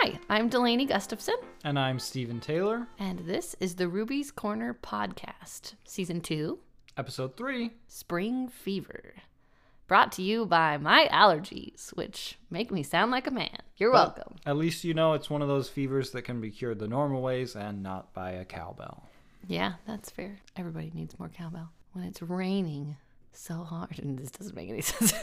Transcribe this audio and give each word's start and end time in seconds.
Hi, 0.00 0.18
I'm 0.28 0.48
Delaney 0.48 0.84
Gustafson, 0.86 1.34
And 1.64 1.78
I'm 1.78 1.98
Stephen 1.98 2.40
Taylor, 2.40 2.86
and 2.98 3.20
this 3.20 3.56
is 3.60 3.74
the 3.76 3.88
Ruby's 3.88 4.30
Corner 4.30 4.78
podcast, 4.80 5.74
season 5.84 6.20
two, 6.20 6.58
episode 6.96 7.36
three. 7.36 7.72
Spring 7.88 8.48
Fever. 8.48 9.14
Brought 9.86 10.12
to 10.12 10.22
you 10.22 10.46
by 10.46 10.76
my 10.76 11.08
allergies, 11.10 11.90
which 11.96 12.38
make 12.50 12.70
me 12.70 12.82
sound 12.82 13.10
like 13.10 13.26
a 13.26 13.30
man. 13.32 13.56
You're 13.76 13.90
But 13.92 14.16
welcome. 14.16 14.36
At 14.46 14.56
least 14.56 14.84
you 14.84 14.94
know 14.94 15.14
it's 15.14 15.30
one 15.30 15.42
of 15.42 15.48
those 15.48 15.68
fevers 15.68 16.10
that 16.12 16.22
can 16.22 16.40
be 16.40 16.50
cured 16.50 16.78
the 16.78 16.88
normal 16.88 17.22
ways 17.22 17.56
and 17.56 17.82
not 17.82 18.12
by 18.12 18.32
a 18.32 18.44
cowbell. 18.44 19.08
Yeah, 19.46 19.74
that's 19.86 20.10
fair. 20.10 20.38
Everybody 20.56 20.90
needs 20.94 21.18
more 21.18 21.30
cowbell. 21.30 21.70
When 21.92 22.04
it's 22.04 22.20
raining 22.22 22.96
so 23.32 23.64
hard, 23.64 23.98
and 23.98 24.18
this 24.18 24.30
doesn't 24.30 24.54
make 24.54 24.68
any 24.68 24.80
sense. 24.82 25.14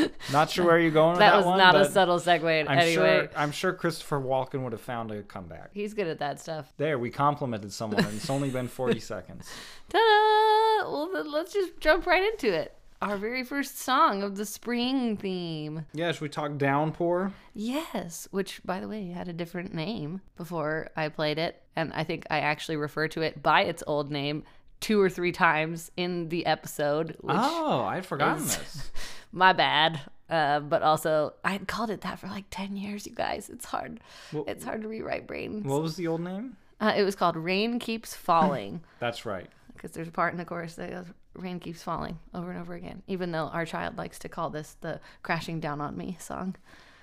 Not 0.32 0.50
sure 0.50 0.64
where 0.64 0.78
you're 0.78 0.90
going 0.90 1.12
with 1.12 1.18
that 1.20 1.30
that, 1.30 1.36
was 1.36 1.46
one, 1.46 1.58
not 1.58 1.74
a 1.76 1.84
subtle 1.84 2.18
segue 2.18 2.66
I'm 2.68 2.78
any 2.78 2.94
sure. 2.94 3.28
I'm 3.36 3.52
sure 3.52 3.72
Christopher 3.72 4.20
Walken 4.20 4.62
would 4.62 4.72
have 4.72 4.80
found 4.80 5.10
a 5.10 5.22
comeback. 5.22 5.70
He's 5.72 5.94
good 5.94 6.06
at 6.06 6.18
that 6.20 6.40
stuff. 6.40 6.72
There, 6.76 6.98
we 6.98 7.10
complimented 7.10 7.72
someone, 7.72 8.04
and 8.04 8.14
it's 8.16 8.30
only 8.30 8.50
been 8.50 8.68
40 8.68 9.00
seconds. 9.00 9.50
Ta-da! 9.88 10.90
Well, 10.90 11.30
let's 11.30 11.52
just 11.52 11.78
jump 11.80 12.06
right 12.06 12.22
into 12.22 12.52
it. 12.52 12.74
Our 13.00 13.16
very 13.16 13.42
first 13.42 13.80
song 13.80 14.22
of 14.22 14.36
the 14.36 14.46
spring 14.46 15.16
theme. 15.16 15.86
Yeah, 15.92 16.12
should 16.12 16.20
we 16.20 16.28
talk 16.28 16.56
downpour? 16.56 17.32
Yes, 17.52 18.28
which 18.30 18.60
by 18.64 18.78
the 18.78 18.86
way 18.86 19.08
had 19.08 19.26
a 19.26 19.32
different 19.32 19.74
name 19.74 20.20
before 20.36 20.88
I 20.96 21.08
played 21.08 21.38
it, 21.38 21.60
and 21.74 21.92
I 21.94 22.04
think 22.04 22.26
I 22.30 22.38
actually 22.38 22.76
refer 22.76 23.08
to 23.08 23.22
it 23.22 23.42
by 23.42 23.62
its 23.62 23.82
old 23.88 24.12
name 24.12 24.44
two 24.78 25.00
or 25.00 25.10
three 25.10 25.32
times 25.32 25.90
in 25.96 26.28
the 26.28 26.46
episode. 26.46 27.16
Oh, 27.26 27.82
I'd 27.82 28.06
forgotten 28.06 28.44
is- 28.44 28.56
this. 28.56 28.90
my 29.32 29.52
bad. 29.52 30.00
Uh, 30.30 30.60
but 30.60 30.82
also, 30.82 31.34
I 31.44 31.52
had 31.52 31.68
called 31.68 31.90
it 31.90 32.00
that 32.02 32.18
for 32.18 32.26
like 32.28 32.44
ten 32.50 32.76
years. 32.76 33.06
You 33.06 33.14
guys, 33.14 33.50
it's 33.50 33.66
hard. 33.66 34.00
It's 34.46 34.64
hard 34.64 34.82
to 34.82 34.88
rewrite 34.88 35.26
brains. 35.26 35.66
What 35.66 35.82
was 35.82 35.96
the 35.96 36.06
old 36.06 36.20
name? 36.22 36.56
Uh, 36.80 36.94
it 36.96 37.02
was 37.02 37.14
called 37.14 37.36
"Rain 37.36 37.78
Keeps 37.78 38.14
Falling" 38.14 38.80
That's 38.98 39.26
right. 39.26 39.48
because 39.74 39.90
there's 39.92 40.08
a 40.08 40.12
part 40.12 40.32
in 40.32 40.38
the 40.38 40.44
chorus 40.44 40.74
that 40.76 40.90
goes 40.90 41.06
"Rain 41.34 41.60
keeps 41.60 41.82
falling" 41.82 42.18
over 42.34 42.50
and 42.50 42.60
over 42.60 42.74
again. 42.74 43.02
Even 43.08 43.30
though 43.32 43.48
our 43.48 43.66
child 43.66 43.98
likes 43.98 44.18
to 44.20 44.28
call 44.28 44.48
this 44.48 44.76
the 44.80 45.00
"Crashing 45.22 45.60
Down 45.60 45.80
on 45.82 45.96
Me" 45.98 46.16
song, 46.18 46.56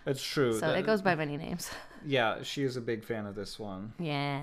It's 0.07 0.23
true. 0.23 0.53
so 0.53 0.61
that- 0.61 0.79
it 0.79 0.85
goes 0.85 1.01
by 1.03 1.15
many 1.15 1.37
names. 1.37 1.69
Yeah, 2.05 2.43
she 2.43 2.63
is 2.63 2.77
a 2.77 2.81
big 2.81 3.03
fan 3.03 3.25
of 3.25 3.35
this 3.35 3.59
one. 3.59 3.91
Yeah. 3.99 4.41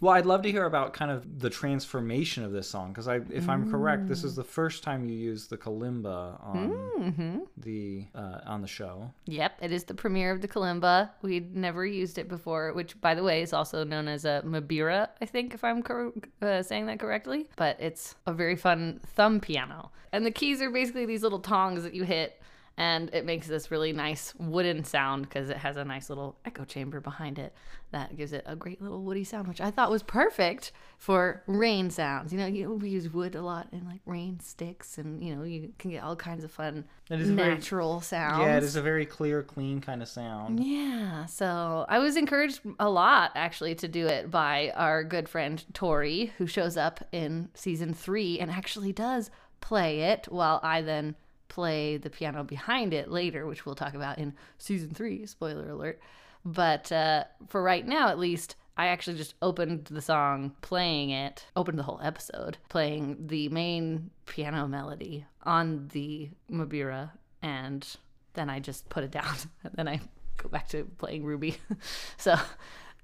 Well, 0.00 0.12
I'd 0.12 0.26
love 0.26 0.42
to 0.42 0.50
hear 0.50 0.66
about 0.66 0.92
kind 0.92 1.10
of 1.10 1.40
the 1.40 1.48
transformation 1.48 2.44
of 2.44 2.52
this 2.52 2.68
song 2.68 2.88
because 2.92 3.08
I, 3.08 3.20
if 3.30 3.48
I'm 3.48 3.70
correct, 3.70 4.08
this 4.08 4.24
is 4.24 4.32
Mm. 4.34 4.36
the 4.36 4.44
first 4.44 4.82
time 4.82 5.08
you 5.08 5.16
use 5.16 5.46
the 5.46 5.56
kalimba 5.56 6.38
on 6.44 6.70
Mm-hmm. 7.00 7.38
the 7.56 8.04
uh, 8.14 8.40
on 8.46 8.60
the 8.60 8.68
show. 8.68 9.10
Yep, 9.26 9.58
it 9.62 9.72
is 9.72 9.84
the 9.84 9.94
premiere 9.94 10.32
of 10.32 10.42
the 10.42 10.48
kalimba. 10.48 11.10
We'd 11.22 11.56
never 11.56 11.86
used 11.86 12.18
it 12.18 12.28
before, 12.28 12.72
which, 12.74 13.00
by 13.00 13.14
the 13.14 13.22
way, 13.22 13.40
is 13.42 13.52
also 13.52 13.84
known 13.84 14.06
as 14.08 14.24
a 14.24 14.42
mabira, 14.44 15.08
I 15.22 15.24
think, 15.26 15.54
if 15.54 15.64
I'm 15.64 15.82
cor- 15.82 16.12
uh, 16.42 16.62
saying 16.62 16.86
that 16.86 16.98
correctly. 16.98 17.46
But 17.56 17.80
it's 17.80 18.16
a 18.26 18.32
very 18.34 18.56
fun 18.56 19.00
thumb 19.14 19.40
piano. 19.40 19.92
And 20.12 20.26
the 20.26 20.30
keys 20.30 20.60
are 20.60 20.70
basically 20.70 21.06
these 21.06 21.22
little 21.22 21.40
tongs 21.40 21.82
that 21.84 21.94
you 21.94 22.04
hit, 22.04 22.40
and 22.78 23.08
it 23.14 23.24
makes 23.24 23.46
this 23.46 23.70
really 23.70 23.92
nice 23.92 24.34
wooden 24.36 24.84
sound 24.84 25.22
because 25.22 25.48
it 25.48 25.56
has 25.56 25.76
a 25.76 25.84
nice 25.84 26.08
little 26.10 26.36
echo 26.44 26.64
chamber 26.64 27.00
behind 27.00 27.38
it 27.38 27.54
that 27.92 28.16
gives 28.16 28.32
it 28.32 28.42
a 28.46 28.54
great 28.56 28.82
little 28.82 29.02
woody 29.02 29.24
sound, 29.24 29.48
which 29.48 29.60
I 29.60 29.70
thought 29.70 29.90
was 29.90 30.02
perfect 30.02 30.72
for 30.98 31.42
rain 31.46 31.88
sounds. 31.88 32.32
You 32.32 32.38
know, 32.38 32.46
you, 32.46 32.72
we 32.72 32.90
use 32.90 33.08
wood 33.08 33.34
a 33.34 33.40
lot 33.40 33.68
in 33.72 33.86
like 33.86 34.00
rain 34.04 34.40
sticks, 34.40 34.98
and 34.98 35.22
you 35.22 35.34
know, 35.34 35.44
you 35.44 35.72
can 35.78 35.92
get 35.92 36.02
all 36.02 36.16
kinds 36.16 36.44
of 36.44 36.50
fun 36.50 36.84
is 37.10 37.30
very- 37.30 37.54
natural 37.54 38.00
sounds. 38.00 38.40
Yeah, 38.40 38.56
it 38.56 38.64
is 38.64 38.76
a 38.76 38.82
very 38.82 39.06
clear, 39.06 39.42
clean 39.42 39.80
kind 39.80 40.02
of 40.02 40.08
sound. 40.08 40.62
Yeah, 40.62 41.26
so 41.26 41.86
I 41.88 41.98
was 41.98 42.16
encouraged 42.16 42.60
a 42.78 42.90
lot 42.90 43.32
actually 43.34 43.74
to 43.76 43.88
do 43.88 44.06
it 44.06 44.30
by 44.30 44.72
our 44.74 45.02
good 45.04 45.28
friend 45.28 45.64
Tori, 45.72 46.32
who 46.38 46.46
shows 46.46 46.76
up 46.76 47.06
in 47.12 47.48
season 47.54 47.94
three 47.94 48.38
and 48.38 48.50
actually 48.50 48.92
does 48.92 49.30
play 49.60 50.00
it 50.00 50.26
while 50.30 50.60
I 50.62 50.82
then 50.82 51.14
play 51.48 51.96
the 51.96 52.10
piano 52.10 52.44
behind 52.44 52.92
it 52.92 53.10
later, 53.10 53.46
which 53.46 53.66
we'll 53.66 53.74
talk 53.74 53.94
about 53.94 54.18
in 54.18 54.34
season 54.58 54.90
three. 54.90 55.26
Spoiler 55.26 55.70
alert. 55.70 56.00
But 56.44 56.92
uh, 56.92 57.24
for 57.48 57.62
right 57.62 57.86
now, 57.86 58.08
at 58.08 58.18
least, 58.18 58.56
I 58.76 58.88
actually 58.88 59.16
just 59.16 59.34
opened 59.40 59.86
the 59.86 60.02
song 60.02 60.54
playing 60.60 61.10
it, 61.10 61.46
opened 61.56 61.78
the 61.78 61.82
whole 61.82 62.00
episode 62.02 62.58
playing 62.68 63.26
the 63.26 63.48
main 63.48 64.10
piano 64.26 64.68
melody 64.68 65.24
on 65.44 65.88
the 65.92 66.30
Mabira, 66.50 67.10
and 67.42 67.86
then 68.34 68.50
I 68.50 68.60
just 68.60 68.88
put 68.88 69.02
it 69.02 69.10
down. 69.10 69.34
And 69.64 69.72
then 69.74 69.88
I 69.88 70.00
go 70.36 70.48
back 70.48 70.68
to 70.68 70.84
playing 70.98 71.24
Ruby. 71.24 71.56
so 72.16 72.36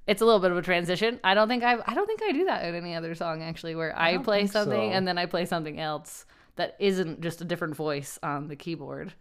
it's 0.06 0.20
a 0.20 0.24
little 0.24 0.40
bit 0.40 0.50
of 0.50 0.56
a 0.58 0.62
transition. 0.62 1.18
I 1.24 1.34
don't 1.34 1.48
think 1.48 1.64
I 1.64 1.78
I 1.86 1.94
don't 1.94 2.06
think 2.06 2.22
I 2.22 2.32
do 2.32 2.44
that 2.44 2.64
in 2.64 2.74
any 2.74 2.94
other 2.94 3.14
song 3.14 3.42
actually, 3.42 3.74
where 3.74 3.98
I, 3.98 4.12
don't 4.12 4.24
play 4.24 4.46
something 4.46 4.90
so. 4.90 4.96
and 4.96 5.08
then 5.08 5.18
I 5.18 5.26
play 5.26 5.46
something 5.46 5.80
else 5.80 6.26
that 6.56 6.76
isn't 6.78 7.20
just 7.20 7.40
a 7.40 7.44
different 7.44 7.74
voice 7.76 8.18
on 8.22 8.48
the 8.48 8.56
keyboard. 8.56 9.14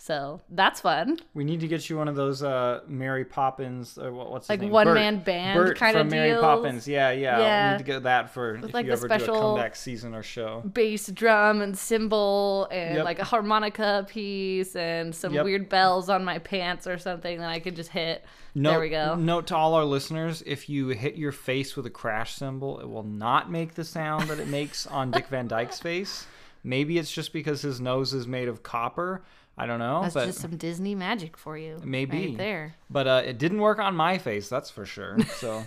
So 0.00 0.40
that's 0.48 0.80
fun. 0.80 1.18
We 1.34 1.42
need 1.42 1.58
to 1.58 1.66
get 1.66 1.90
you 1.90 1.96
one 1.96 2.06
of 2.06 2.14
those 2.14 2.40
uh, 2.40 2.82
Mary 2.86 3.24
Poppins 3.24 3.98
or 3.98 4.12
what, 4.12 4.30
what's 4.30 4.44
his 4.46 4.50
Like 4.50 4.60
name? 4.60 4.70
one-man 4.70 5.18
band 5.24 5.58
Bert 5.58 5.76
kinda 5.76 5.98
from 5.98 6.08
Mary 6.10 6.30
deals. 6.30 6.40
Poppins. 6.40 6.86
Yeah, 6.86 7.10
yeah. 7.10 7.40
Yeah. 7.40 7.66
We 7.66 7.72
need 7.72 7.78
to 7.78 7.92
get 7.92 8.02
that 8.04 8.30
for 8.32 8.54
if 8.64 8.72
like, 8.72 8.86
you 8.86 8.92
ever 8.92 9.08
do 9.08 9.14
a 9.14 9.18
special- 9.18 9.40
comeback 9.40 9.74
season 9.74 10.14
or 10.14 10.22
show. 10.22 10.60
bass 10.72 11.08
drum 11.08 11.60
and 11.62 11.76
cymbal 11.76 12.68
and 12.70 12.94
Yep. 12.94 13.04
like 13.06 13.18
a 13.18 13.24
harmonica 13.24 14.06
piece 14.08 14.76
and 14.76 15.12
some 15.12 15.34
Yep. 15.34 15.44
weird 15.44 15.68
bells 15.68 16.08
on 16.08 16.24
my 16.24 16.38
pants 16.38 16.86
or 16.86 16.96
something 16.96 17.40
that 17.40 17.48
I 17.50 17.58
could 17.58 17.74
just 17.74 17.90
hit. 17.90 18.24
Note, 18.54 18.70
there 18.70 18.80
we 18.80 18.90
go. 18.90 19.16
Note 19.16 19.48
to 19.48 19.56
all 19.56 19.74
our 19.74 19.84
listeners: 19.84 20.44
if 20.46 20.68
you 20.68 20.88
hit 20.90 21.16
your 21.16 21.32
face 21.32 21.74
with 21.76 21.86
a 21.86 21.90
crash 21.90 22.34
cymbal, 22.36 22.78
it 22.78 22.88
will 22.88 23.02
not 23.02 23.50
make 23.50 23.74
the 23.74 23.84
sound 23.84 24.28
that 24.28 24.38
it 24.38 24.46
makes 24.46 24.86
on 24.86 25.10
Dick 25.10 25.26
Van 25.26 25.48
Dyke's 25.48 25.80
face. 25.80 26.24
Maybe 26.64 26.98
it's 26.98 27.10
just 27.12 27.32
because 27.32 27.62
his 27.62 27.80
nose 27.80 28.12
is 28.14 28.26
made 28.26 28.48
of 28.48 28.62
copper. 28.62 29.22
I 29.56 29.66
don't 29.66 29.80
know, 29.80 30.02
That's 30.02 30.14
but 30.14 30.26
just 30.26 30.38
some 30.38 30.56
Disney 30.56 30.94
magic 30.94 31.36
for 31.36 31.58
you. 31.58 31.80
Maybe. 31.84 32.28
Right 32.28 32.36
there. 32.36 32.74
but 32.88 33.06
uh, 33.08 33.22
it 33.24 33.38
didn't 33.38 33.58
work 33.58 33.78
on 33.80 33.96
my 33.96 34.18
face. 34.18 34.48
That's 34.48 34.70
for 34.70 34.86
sure. 34.86 35.18
So 35.36 35.64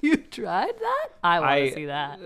You 0.00 0.16
tried 0.16 0.78
that? 0.78 1.08
I 1.22 1.40
want 1.40 1.50
I- 1.50 1.68
to 1.68 1.74
see 1.74 1.86
that. 1.86 2.20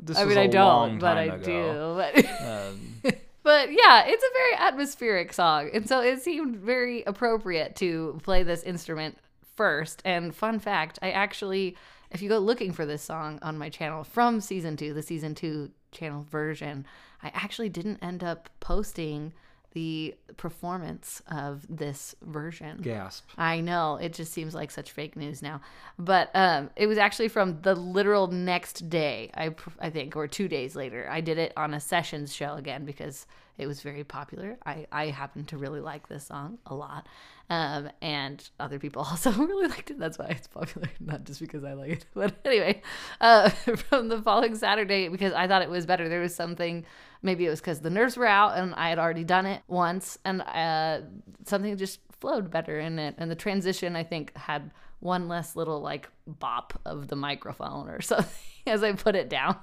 this 0.00 0.16
I 0.18 0.24
mean, 0.24 0.38
I 0.38 0.46
don't, 0.46 0.98
but 0.98 1.16
I 1.18 1.28
time 1.28 1.42
do. 1.42 1.94
But, 1.96 2.40
Um, 2.42 2.94
but 3.42 3.70
yeah, 3.70 4.04
it's 4.06 4.24
a 4.24 4.32
very 4.32 4.54
atmospheric 4.56 5.32
song. 5.34 5.70
And 5.74 5.86
so 5.88 6.00
it 6.00 6.22
seemed 6.22 6.56
very 6.56 7.02
appropriate 7.04 7.76
to 7.76 8.18
play 8.22 8.42
this 8.42 8.62
instrument 8.62 9.18
first. 9.56 10.00
And 10.06 10.34
fun 10.34 10.58
fact, 10.58 10.98
I 11.02 11.10
actually, 11.10 11.76
if 12.10 12.22
you 12.22 12.28
go 12.30 12.38
looking 12.38 12.72
for 12.72 12.86
this 12.86 13.02
song 13.02 13.38
on 13.42 13.58
my 13.58 13.68
channel 13.68 14.04
from 14.04 14.40
season 14.40 14.76
two, 14.78 14.92
the 14.94 15.02
season 15.02 15.34
two 15.34 15.70
channel 15.92 16.26
version, 16.30 16.86
I 17.22 17.30
actually 17.34 17.68
didn't 17.68 17.98
end 18.02 18.22
up 18.22 18.48
posting 18.60 19.32
the 19.72 20.14
performance 20.38 21.20
of 21.30 21.66
this 21.68 22.14
version. 22.22 22.78
gasp. 22.80 23.28
I 23.36 23.60
know 23.60 23.96
it 23.96 24.14
just 24.14 24.32
seems 24.32 24.54
like 24.54 24.70
such 24.70 24.90
fake 24.90 25.16
news 25.16 25.42
now, 25.42 25.60
but 25.98 26.30
um, 26.34 26.70
it 26.76 26.86
was 26.86 26.96
actually 26.96 27.28
from 27.28 27.60
the 27.60 27.74
literal 27.74 28.28
next 28.28 28.88
day. 28.88 29.30
I 29.34 29.54
I 29.78 29.90
think, 29.90 30.16
or 30.16 30.28
two 30.28 30.48
days 30.48 30.76
later, 30.76 31.06
I 31.10 31.20
did 31.20 31.36
it 31.36 31.52
on 31.58 31.74
a 31.74 31.80
sessions 31.80 32.34
show 32.34 32.54
again 32.54 32.86
because 32.86 33.26
it 33.58 33.66
was 33.66 33.82
very 33.82 34.02
popular. 34.02 34.56
I 34.64 34.86
I 34.90 35.06
happen 35.08 35.44
to 35.46 35.58
really 35.58 35.80
like 35.80 36.08
this 36.08 36.24
song 36.24 36.56
a 36.64 36.74
lot, 36.74 37.06
um, 37.48 37.90
and 38.02 38.48
other 38.58 38.78
people 38.78 39.02
also 39.10 39.30
really 39.32 39.68
liked 39.68 39.90
it. 39.90 39.98
That's 39.98 40.18
why 40.18 40.26
it's 40.26 40.48
popular, 40.48 40.88
not 41.00 41.24
just 41.24 41.40
because 41.40 41.64
I 41.64 41.74
like 41.74 41.90
it. 41.90 42.06
But 42.14 42.34
anyway, 42.44 42.82
uh, 43.20 43.50
from 43.50 44.08
the 44.08 44.20
following 44.22 44.54
Saturday, 44.54 45.08
because 45.08 45.32
I 45.32 45.46
thought 45.46 45.62
it 45.62 45.70
was 45.70 45.86
better, 45.86 46.08
there 46.08 46.20
was 46.20 46.34
something. 46.34 46.84
Maybe 47.22 47.46
it 47.46 47.50
was 47.50 47.60
because 47.60 47.80
the 47.80 47.90
nerves 47.90 48.16
were 48.16 48.26
out 48.26 48.56
and 48.58 48.74
I 48.74 48.90
had 48.90 48.98
already 48.98 49.24
done 49.24 49.46
it 49.46 49.62
once, 49.68 50.18
and 50.24 50.42
uh, 50.42 51.00
something 51.44 51.76
just 51.76 52.00
flowed 52.20 52.50
better 52.50 52.78
in 52.78 52.98
it. 52.98 53.14
And 53.18 53.30
the 53.30 53.34
transition, 53.34 53.96
I 53.96 54.04
think, 54.04 54.36
had 54.36 54.70
one 55.00 55.28
less 55.28 55.56
little 55.56 55.80
like 55.80 56.08
bop 56.26 56.78
of 56.84 57.08
the 57.08 57.16
microphone 57.16 57.88
or 57.88 58.00
something 58.00 58.28
as 58.66 58.82
I 58.82 58.92
put 58.92 59.14
it 59.14 59.28
down. 59.28 59.56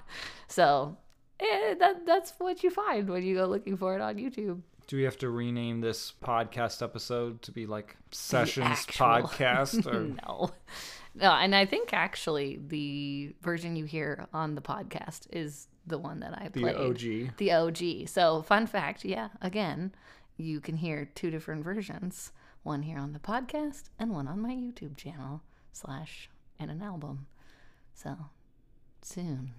So 0.48 0.98
eh, 1.40 1.76
that 1.76 2.06
that's 2.06 2.34
what 2.38 2.64
you 2.64 2.70
find 2.70 3.10
when 3.10 3.24
you 3.24 3.36
go 3.36 3.46
looking 3.46 3.78
for 3.78 3.96
it 3.96 4.02
on 4.02 4.16
YouTube. 4.16 4.62
Do 4.88 4.98
we 4.98 5.04
have 5.04 5.18
to 5.20 5.30
rename 5.30 5.82
this 5.82 6.14
podcast 6.24 6.82
episode 6.82 7.42
to 7.44 7.52
be 7.52 7.66
like 7.66 7.96
Sessions 8.12 8.66
actual- 8.68 9.06
Podcast 9.06 9.86
or 9.92 10.02
no. 10.02 10.52
No, 11.16 11.32
and 11.32 11.56
I 11.56 11.66
think 11.66 11.94
actually 11.94 12.60
the 12.68 13.36
version 13.42 13.76
you 13.76 13.86
hear 13.86 14.28
on 14.34 14.56
the 14.56 14.62
podcast 14.62 15.28
is 15.32 15.68
the 15.86 15.98
one 16.00 16.20
that 16.22 16.34
I 16.34 16.50
play 16.50 16.74
the. 16.74 17.30
OG? 17.30 17.38
The 17.38 17.52
OG. 17.52 18.08
So, 18.08 18.42
fun 18.42 18.66
fact, 18.66 19.06
yeah, 19.06 19.30
again, 19.42 19.94
you 20.38 20.60
can 20.60 20.78
hear 20.78 21.10
two 21.14 21.30
different 21.30 21.64
versions, 21.64 22.32
one 22.64 22.82
here 22.82 22.98
on 22.98 23.14
the 23.14 23.20
podcast 23.20 23.90
and 24.00 24.12
one 24.12 24.28
on 24.28 24.42
my 24.42 24.54
YouTube 24.54 24.98
channel 24.98 25.44
slash 25.72 26.30
and 26.60 26.72
an 26.72 26.82
album. 26.82 27.28
So, 27.94 28.16
soon. 29.04 29.52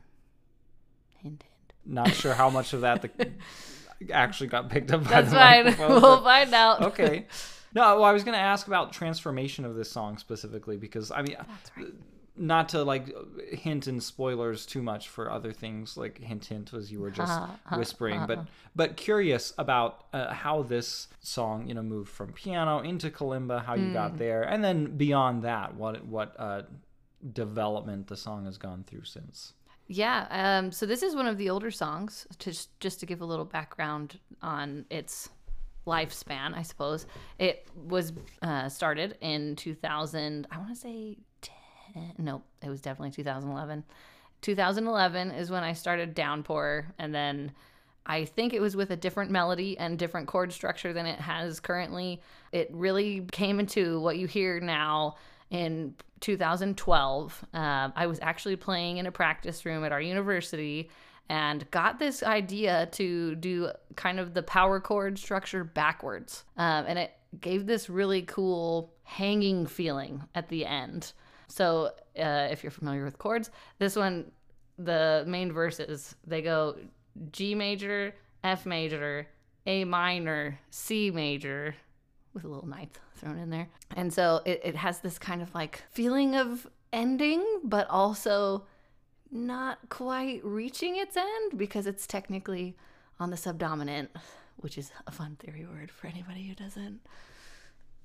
Hint, 1.19 1.45
hint. 1.45 1.73
Not 1.87 2.15
sure 2.15 2.35
how 2.35 2.51
much 2.51 2.73
of 2.73 2.81
that 2.81 3.03
the, 3.03 3.11
actually 4.13 4.49
got 4.49 4.69
picked 4.71 4.93
up 4.93 5.05
by 5.05 5.11
That's 5.11 5.31
the 5.31 5.37
fine. 5.37 5.65
microphone, 5.67 5.89
we'll 6.03 6.17
but- 6.19 6.25
find 6.25 6.55
out. 6.55 6.83
okay. 6.83 7.27
No, 7.75 7.83
well, 7.97 8.05
I 8.05 8.13
was 8.13 8.23
going 8.23 8.35
to 8.37 8.41
ask 8.41 8.67
about 8.69 8.93
transformation 8.93 9.65
of 9.65 9.75
this 9.75 9.91
song 9.91 10.17
specifically 10.19 10.77
because 10.77 11.11
I 11.11 11.23
mean, 11.23 11.37
right. 11.77 11.87
not 12.37 12.69
to 12.69 12.85
like 12.85 13.13
hint 13.53 13.89
and 13.89 14.01
spoilers 14.01 14.65
too 14.65 14.81
much 14.81 15.09
for 15.09 15.29
other 15.29 15.53
things 15.53 15.97
like 15.97 16.19
hint 16.21 16.45
hint 16.45 16.73
as 16.73 16.93
you 16.93 17.01
were 17.01 17.11
just 17.11 17.33
Uh-huh, 17.33 17.77
whispering, 17.77 18.27
but 18.29 18.47
but 18.77 18.97
curious 18.97 19.53
about 19.59 20.05
uh, 20.13 20.33
how 20.33 20.63
this 20.63 21.09
song 21.21 21.67
you 21.67 21.75
know 21.75 21.83
moved 21.83 22.11
from 22.11 22.33
piano 22.33 22.79
into 22.79 23.11
kalimba, 23.11 23.65
how 23.65 23.75
you 23.75 23.87
Mm. 23.89 23.93
got 23.93 24.19
there, 24.19 24.43
and 24.45 24.63
then 24.63 24.97
beyond 24.97 25.43
that, 25.43 25.75
what 25.75 26.05
what 26.07 26.37
uh, 26.39 26.63
development 27.33 28.07
the 28.07 28.17
song 28.17 28.45
has 28.45 28.59
gone 28.59 28.85
through 28.87 29.05
since. 29.05 29.53
Yeah. 29.87 30.27
Um, 30.31 30.73
so 30.73 30.87
this 30.87 31.03
is 31.03 31.15
one 31.15 31.27
of 31.27 31.39
the 31.39 31.51
older 31.51 31.71
songs. 31.71 32.27
Just 32.39 32.79
just 32.81 33.01
to 33.01 33.07
give 33.07 33.21
a 33.21 33.25
little 33.25 33.45
background 33.45 34.19
on 34.43 34.87
its 34.91 35.29
lifespan, 35.87 36.55
I 36.55 36.63
suppose 36.63 37.07
it 37.39 37.67
was 37.75 38.13
uh, 38.43 38.69
started 38.69 39.19
in 39.21 39.57
2000. 39.57 40.47
I 40.51 40.59
want 40.59 40.71
to 40.71 40.77
say 40.77 41.19
10. 41.43 42.15
No, 42.19 42.43
it 42.63 42.69
was 42.69 42.81
definitely 42.81 43.11
2011. 43.11 43.85
2011 44.41 45.31
is 45.31 45.51
when 45.51 45.65
I 45.65 45.73
started 45.73 46.15
Downpour, 46.15 46.95
and 46.99 47.15
then 47.15 47.53
I 48.07 48.27
think 48.27 48.53
it 48.53 48.61
was 48.61 48.77
with 48.77 48.91
a 48.91 48.97
different 48.97 49.31
melody 49.31 49.79
and 49.79 49.99
different 49.99 50.29
chord 50.29 50.53
structure 50.53 50.93
than 50.93 51.07
it 51.07 51.19
has 51.19 51.61
currently. 51.61 52.21
It 52.53 52.69
really 52.73 53.27
came 53.33 53.59
into 53.59 54.01
what 54.01 54.19
you 54.19 54.27
hear 54.27 54.61
now 54.61 55.17
in 55.55 55.95
2012. 56.21 57.45
Um, 57.55 57.93
I 57.95 58.07
was 58.07 58.19
actually 58.21 58.57
playing 58.57 58.97
in 58.97 59.07
a 59.07 59.13
practice 59.13 59.65
room 59.65 59.85
at 59.85 59.93
our 59.93 60.01
university 60.01 60.91
and 61.29 61.71
got 61.71 62.01
this 62.01 62.25
idea 62.25 62.89
to 62.93 63.37
do 63.37 63.71
kind 63.95 64.19
of 64.19 64.35
the 64.35 64.43
power 64.43 64.81
chord 64.81 65.17
structure 65.17 65.63
backwards. 65.63 66.45
Um, 66.57 66.87
and 66.89 66.99
it 66.99 67.13
gave 67.41 67.67
this 67.67 67.89
really 67.89 68.23
cool 68.23 68.93
hanging 69.05 69.67
feeling 69.67 70.25
at 70.35 70.49
the 70.49 70.67
end. 70.67 71.13
So, 71.47 71.93
uh, 72.19 72.49
if 72.51 72.65
you're 72.65 72.73
familiar 72.73 73.05
with 73.05 73.19
chords, 73.19 73.51
this 73.79 73.95
one, 73.95 74.33
the 74.79 75.25
main 75.27 75.53
verses, 75.53 76.17
they 76.27 76.43
go 76.43 76.77
G 77.31 77.55
major, 77.55 78.13
F 78.43 78.67
major, 78.67 79.29
A 79.67 79.85
minor, 79.85 80.59
C 80.71 81.13
major, 81.13 81.77
with 82.35 82.45
a 82.45 82.49
little 82.49 82.69
ninth 82.69 82.99
thrown 83.17 83.39
in 83.39 83.51
there. 83.51 83.69
And 83.97 84.13
so 84.13 84.43
it, 84.45 84.61
it 84.65 84.77
has 84.77 84.99
this 85.01 85.19
kind 85.19 85.41
of 85.41 85.55
like 85.55 85.83
feeling 85.91 86.35
of 86.35 86.67
ending, 86.93 87.45
but 87.63 87.89
also 87.89 88.67
not 89.31 89.79
quite 89.89 90.45
reaching 90.45 90.97
its 90.97 91.17
end 91.17 91.57
because 91.57 91.87
it's 91.87 92.07
technically 92.07 92.77
on 93.21 93.31
the 93.31 93.37
subdominant, 93.37 94.11
which 94.57 94.77
is 94.77 94.91
a 95.07 95.11
fun 95.11 95.37
theory 95.39 95.65
word 95.67 95.91
for 95.91 96.09
anybody 96.09 96.47
who 96.47 96.55
doesn't 96.55 97.01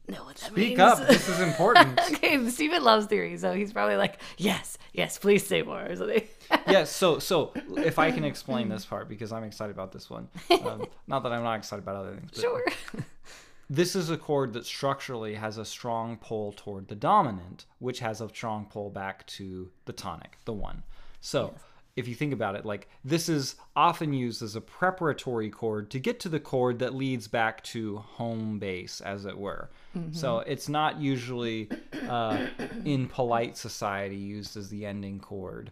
know 0.07 0.23
what 0.23 0.35
that 0.37 0.51
Speak 0.51 0.69
means. 0.69 0.79
up. 0.79 1.07
This 1.07 1.29
is 1.29 1.39
important. 1.49 1.99
okay, 2.13 2.47
Stephen 2.49 2.83
loves 2.83 3.05
theory, 3.05 3.37
so 3.37 3.53
he's 3.53 3.71
probably 3.73 3.95
like, 3.95 4.19
yes, 4.37 4.77
yes, 4.93 5.17
please 5.17 5.45
say 5.45 5.61
more 5.61 5.85
or 5.85 5.95
something. 5.95 6.23
yes. 6.67 6.95
So, 6.95 7.19
so 7.19 7.53
if 7.77 7.99
I 7.99 8.11
can 8.11 8.23
explain 8.23 8.69
this 8.69 8.85
part 8.85 9.07
because 9.09 9.31
I'm 9.31 9.43
excited 9.43 9.71
about 9.71 9.91
this 9.91 10.09
one. 10.09 10.29
Um, 10.49 10.85
not 11.07 11.23
that 11.23 11.31
I'm 11.31 11.43
not 11.43 11.55
excited 11.57 11.83
about 11.83 11.95
other 11.95 12.15
things. 12.15 12.31
But 12.33 12.41
sure. 12.41 12.65
This 13.69 13.95
is 13.95 14.09
a 14.09 14.17
chord 14.17 14.53
that 14.53 14.65
structurally 14.65 15.35
has 15.35 15.57
a 15.57 15.65
strong 15.65 16.17
pull 16.17 16.53
toward 16.53 16.87
the 16.87 16.95
dominant, 16.95 17.65
which 17.79 17.99
has 17.99 18.21
a 18.21 18.29
strong 18.29 18.65
pull 18.65 18.89
back 18.89 19.25
to 19.27 19.69
the 19.85 19.93
tonic, 19.93 20.37
the 20.45 20.53
one. 20.53 20.83
So. 21.21 21.53
If 21.95 22.07
you 22.07 22.15
think 22.15 22.31
about 22.31 22.55
it, 22.55 22.65
like 22.65 22.87
this 23.03 23.27
is 23.27 23.55
often 23.75 24.13
used 24.13 24.41
as 24.41 24.55
a 24.55 24.61
preparatory 24.61 25.49
chord 25.49 25.89
to 25.89 25.99
get 25.99 26.21
to 26.21 26.29
the 26.29 26.39
chord 26.39 26.79
that 26.79 26.95
leads 26.95 27.27
back 27.27 27.61
to 27.63 27.97
home 27.97 28.57
base, 28.57 29.01
as 29.01 29.25
it 29.25 29.37
were. 29.37 29.69
So 30.13 30.39
it's 30.39 30.69
not 30.69 31.01
usually 31.01 31.67
uh, 32.07 32.45
in 32.85 33.07
polite 33.07 33.57
society 33.57 34.15
used 34.15 34.55
as 34.55 34.69
the 34.69 34.85
ending 34.85 35.19
chord. 35.19 35.71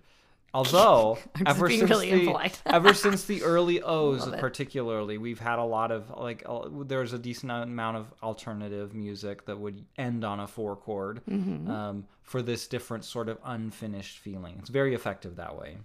Although 0.53 1.17
ever 1.45 1.69
since 1.69 1.89
really 1.89 2.25
the 2.25 2.51
ever 2.65 2.93
since 2.93 3.25
the 3.25 3.43
early 3.43 3.81
O's, 3.81 4.27
particularly, 4.39 5.17
we've 5.17 5.39
had 5.39 5.59
a 5.59 5.63
lot 5.63 5.91
of 5.91 6.09
like 6.17 6.43
uh, 6.45 6.67
there's 6.85 7.13
a 7.13 7.19
decent 7.19 7.51
amount 7.51 7.97
of 7.97 8.13
alternative 8.23 8.93
music 8.93 9.45
that 9.45 9.59
would 9.59 9.85
end 9.97 10.23
on 10.23 10.39
a 10.39 10.47
four 10.47 10.75
chord 10.75 11.21
Mm-hmm. 11.29 11.69
um, 11.69 12.07
for 12.23 12.41
this 12.41 12.67
different 12.67 13.05
sort 13.05 13.29
of 13.29 13.37
unfinished 13.45 14.17
feeling. 14.19 14.55
It's 14.59 14.69
very 14.69 14.93
effective 14.93 15.35
that 15.37 15.57
way. 15.57 15.77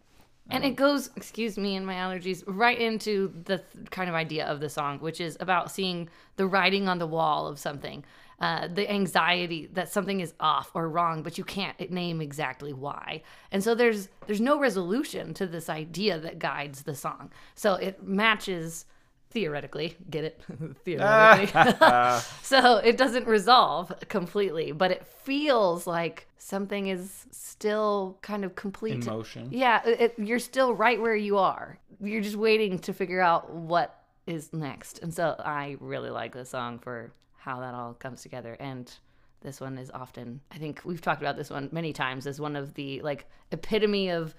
And 0.51 0.65
it 0.65 0.75
goes, 0.75 1.09
excuse 1.17 1.57
me 1.57 1.77
and 1.77 1.87
my 1.87 1.95
allergies, 1.95 2.43
right 2.47 2.79
into 2.79 3.33
the 3.45 3.59
th- 3.59 3.91
kind 3.91 4.09
of 4.09 4.17
idea 4.17 4.45
of 4.47 4.59
the 4.59 4.69
song, 4.69 4.99
which 4.99 5.21
is 5.21 5.37
about 5.39 5.71
seeing 5.71 6.09
the 6.37 6.47
writing 6.47 6.89
on 6.89 6.99
the 6.99 7.07
wall 7.07 7.47
of 7.47 7.61
something, 7.61 8.05
uh, 8.41 8.67
the 8.69 8.91
anxiety 8.91 9.69
that 9.73 9.93
something 9.93 10.21
is 10.21 10.35
off 10.41 10.71
or 10.75 10.89
wrong, 10.89 11.23
but 11.23 11.39
you 11.39 11.45
can't 11.45 11.79
name 11.91 12.21
exactly 12.21 12.73
why. 12.73 13.23
And 13.51 13.63
so 13.63 13.75
there's 13.75 14.09
there's 14.27 14.41
no 14.41 14.59
resolution 14.59 15.33
to 15.35 15.47
this 15.47 15.69
idea 15.69 16.19
that 16.19 16.39
guides 16.39 16.83
the 16.83 16.95
song. 16.95 17.31
So 17.55 17.75
it 17.75 18.03
matches 18.03 18.85
theoretically, 19.31 19.97
get 20.11 20.25
it 20.25 20.43
theoretically. 20.85 21.61
so 22.43 22.77
it 22.79 22.97
doesn't 22.97 23.27
resolve 23.27 23.93
completely, 24.09 24.73
but 24.73 24.91
it 24.91 25.07
feels 25.07 25.87
like 25.87 26.27
something 26.39 26.89
is 26.89 27.27
still 27.31 28.19
kind 28.23 28.45
of 28.45 28.55
complete. 28.55 28.95
In 28.95 29.05
motion. 29.07 29.49
Yeah, 29.51 29.81
it, 29.87 30.01
it- 30.01 30.15
you're 30.19 30.39
still 30.39 30.75
right 30.75 31.01
where 31.01 31.17
you 31.17 31.39
are. 31.39 31.79
You're 32.01 32.21
just 32.21 32.37
waiting 32.37 32.79
to 32.81 32.93
figure 32.93 33.21
out 33.21 33.51
what 33.55 33.99
is 34.27 34.53
next. 34.53 34.99
And 35.03 35.15
so 35.15 35.37
I 35.39 35.77
really 35.81 36.11
like 36.11 36.33
this 36.35 36.51
song 36.51 36.79
for 36.81 37.13
how 37.45 37.61
that 37.61 37.75
all 37.75 37.95
comes 37.95 38.23
together. 38.23 38.57
And 38.61 38.93
this 39.41 39.61
one 39.61 39.77
is 39.79 39.91
often, 39.91 40.41
I 40.53 40.59
think 40.59 40.81
we've 40.85 41.01
talked 41.01 41.21
about 41.23 41.37
this 41.37 41.51
one 41.51 41.69
many 41.73 41.93
times 41.93 42.27
as 42.27 42.41
one 42.41 42.55
of 42.55 42.75
the 42.75 43.01
like 43.03 43.27
epitome 43.51 44.11
of, 44.11 44.35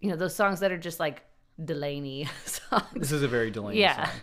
you 0.00 0.10
know, 0.10 0.16
those 0.16 0.34
songs 0.34 0.60
that 0.60 0.70
are 0.70 0.78
just 0.78 1.00
like 1.00 1.22
Delaney 1.62 2.28
songs. 2.44 2.84
This 2.94 3.12
is 3.12 3.22
a 3.22 3.28
very 3.28 3.50
Delaney 3.50 3.80
Yeah. 3.80 4.04
song. 4.04 4.14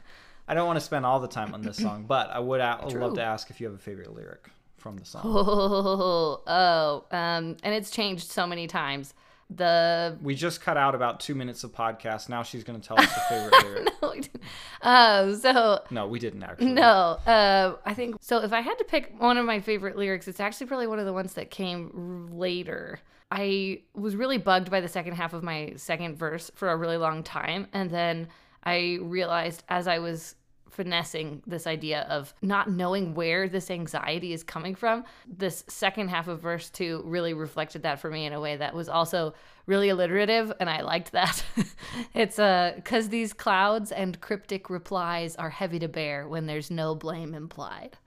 I 0.47 0.53
don't 0.53 0.67
want 0.67 0.77
to 0.77 0.85
spend 0.85 1.05
all 1.05 1.19
the 1.19 1.27
time 1.27 1.53
on 1.53 1.61
this 1.61 1.77
song, 1.87 2.05
but 2.07 2.29
I 2.29 2.39
would 2.39 2.59
a- 2.61 2.85
love 2.99 3.15
to 3.15 3.23
ask 3.23 3.49
if 3.49 3.59
you 3.59 3.67
have 3.67 3.75
a 3.75 3.79
favorite 3.79 4.13
lyric 4.13 4.47
from 4.77 4.97
the 4.97 5.05
song. 5.05 5.21
Oh, 5.25 6.41
oh, 6.47 7.05
um, 7.15 7.57
and 7.63 7.73
it's 7.73 7.89
changed 7.89 8.29
so 8.29 8.45
many 8.45 8.67
times. 8.67 9.13
The 9.49 10.17
We 10.21 10.35
just 10.35 10.61
cut 10.61 10.77
out 10.77 10.93
about 10.93 11.19
two 11.19 11.33
minutes 11.33 11.63
of 11.63 11.71
podcast. 11.73 12.29
Now 12.29 12.43
she's 12.43 12.63
going 12.63 12.79
to 12.79 12.87
tell 12.87 12.99
us 12.99 13.13
the 13.13 13.21
favorite 13.29 13.63
lyric. 13.63 13.89
No, 14.01 14.09
we 14.11 14.21
didn't. 14.21 15.41
so 15.41 15.83
No, 15.89 16.07
we 16.07 16.19
didn't 16.19 16.43
actually. 16.43 16.71
No, 16.71 17.17
uh, 17.25 17.75
I 17.85 17.93
think 17.93 18.17
so. 18.21 18.37
If 18.43 18.53
I 18.53 18.61
had 18.61 18.75
to 18.75 18.83
pick 18.83 19.19
one 19.19 19.37
of 19.37 19.45
my 19.45 19.59
favorite 19.59 19.97
lyrics, 19.97 20.27
it's 20.27 20.39
actually 20.39 20.67
probably 20.67 20.87
one 20.87 20.99
of 20.99 21.05
the 21.05 21.13
ones 21.13 21.33
that 21.33 21.49
came 21.49 22.29
later. 22.31 22.99
I 23.31 23.81
was 23.93 24.15
really 24.15 24.37
bugged 24.37 24.71
by 24.71 24.81
the 24.81 24.87
second 24.87 25.13
half 25.13 25.33
of 25.33 25.43
my 25.43 25.73
second 25.75 26.17
verse 26.17 26.51
for 26.55 26.69
a 26.69 26.75
really 26.75 26.97
long 26.97 27.23
time. 27.23 27.67
And 27.73 27.89
then 27.89 28.27
I 28.63 28.97
realized 29.01 29.63
as 29.69 29.87
I 29.87 29.99
was 29.99 30.35
finessing 30.69 31.41
this 31.45 31.67
idea 31.67 32.01
of 32.09 32.33
not 32.41 32.69
knowing 32.69 33.13
where 33.13 33.47
this 33.47 33.69
anxiety 33.69 34.33
is 34.33 34.43
coming 34.43 34.75
from, 34.75 35.03
this 35.27 35.63
second 35.67 36.09
half 36.09 36.27
of 36.27 36.41
verse 36.41 36.69
two 36.69 37.01
really 37.05 37.33
reflected 37.33 37.83
that 37.83 37.99
for 37.99 38.09
me 38.09 38.25
in 38.25 38.33
a 38.33 38.39
way 38.39 38.55
that 38.55 38.73
was 38.73 38.89
also 38.89 39.33
really 39.65 39.89
alliterative. 39.89 40.51
And 40.59 40.69
I 40.69 40.81
liked 40.81 41.11
that. 41.11 41.43
it's 42.13 42.39
uh, 42.39 42.73
because 42.75 43.09
these 43.09 43.33
clouds 43.33 43.91
and 43.91 44.19
cryptic 44.21 44.69
replies 44.69 45.35
are 45.35 45.49
heavy 45.49 45.79
to 45.79 45.87
bear 45.87 46.27
when 46.27 46.45
there's 46.45 46.71
no 46.71 46.95
blame 46.95 47.33
implied. 47.33 47.97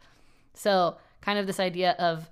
So, 0.54 0.97
kind 1.21 1.38
of 1.38 1.47
this 1.47 1.61
idea 1.61 1.92
of 1.99 2.28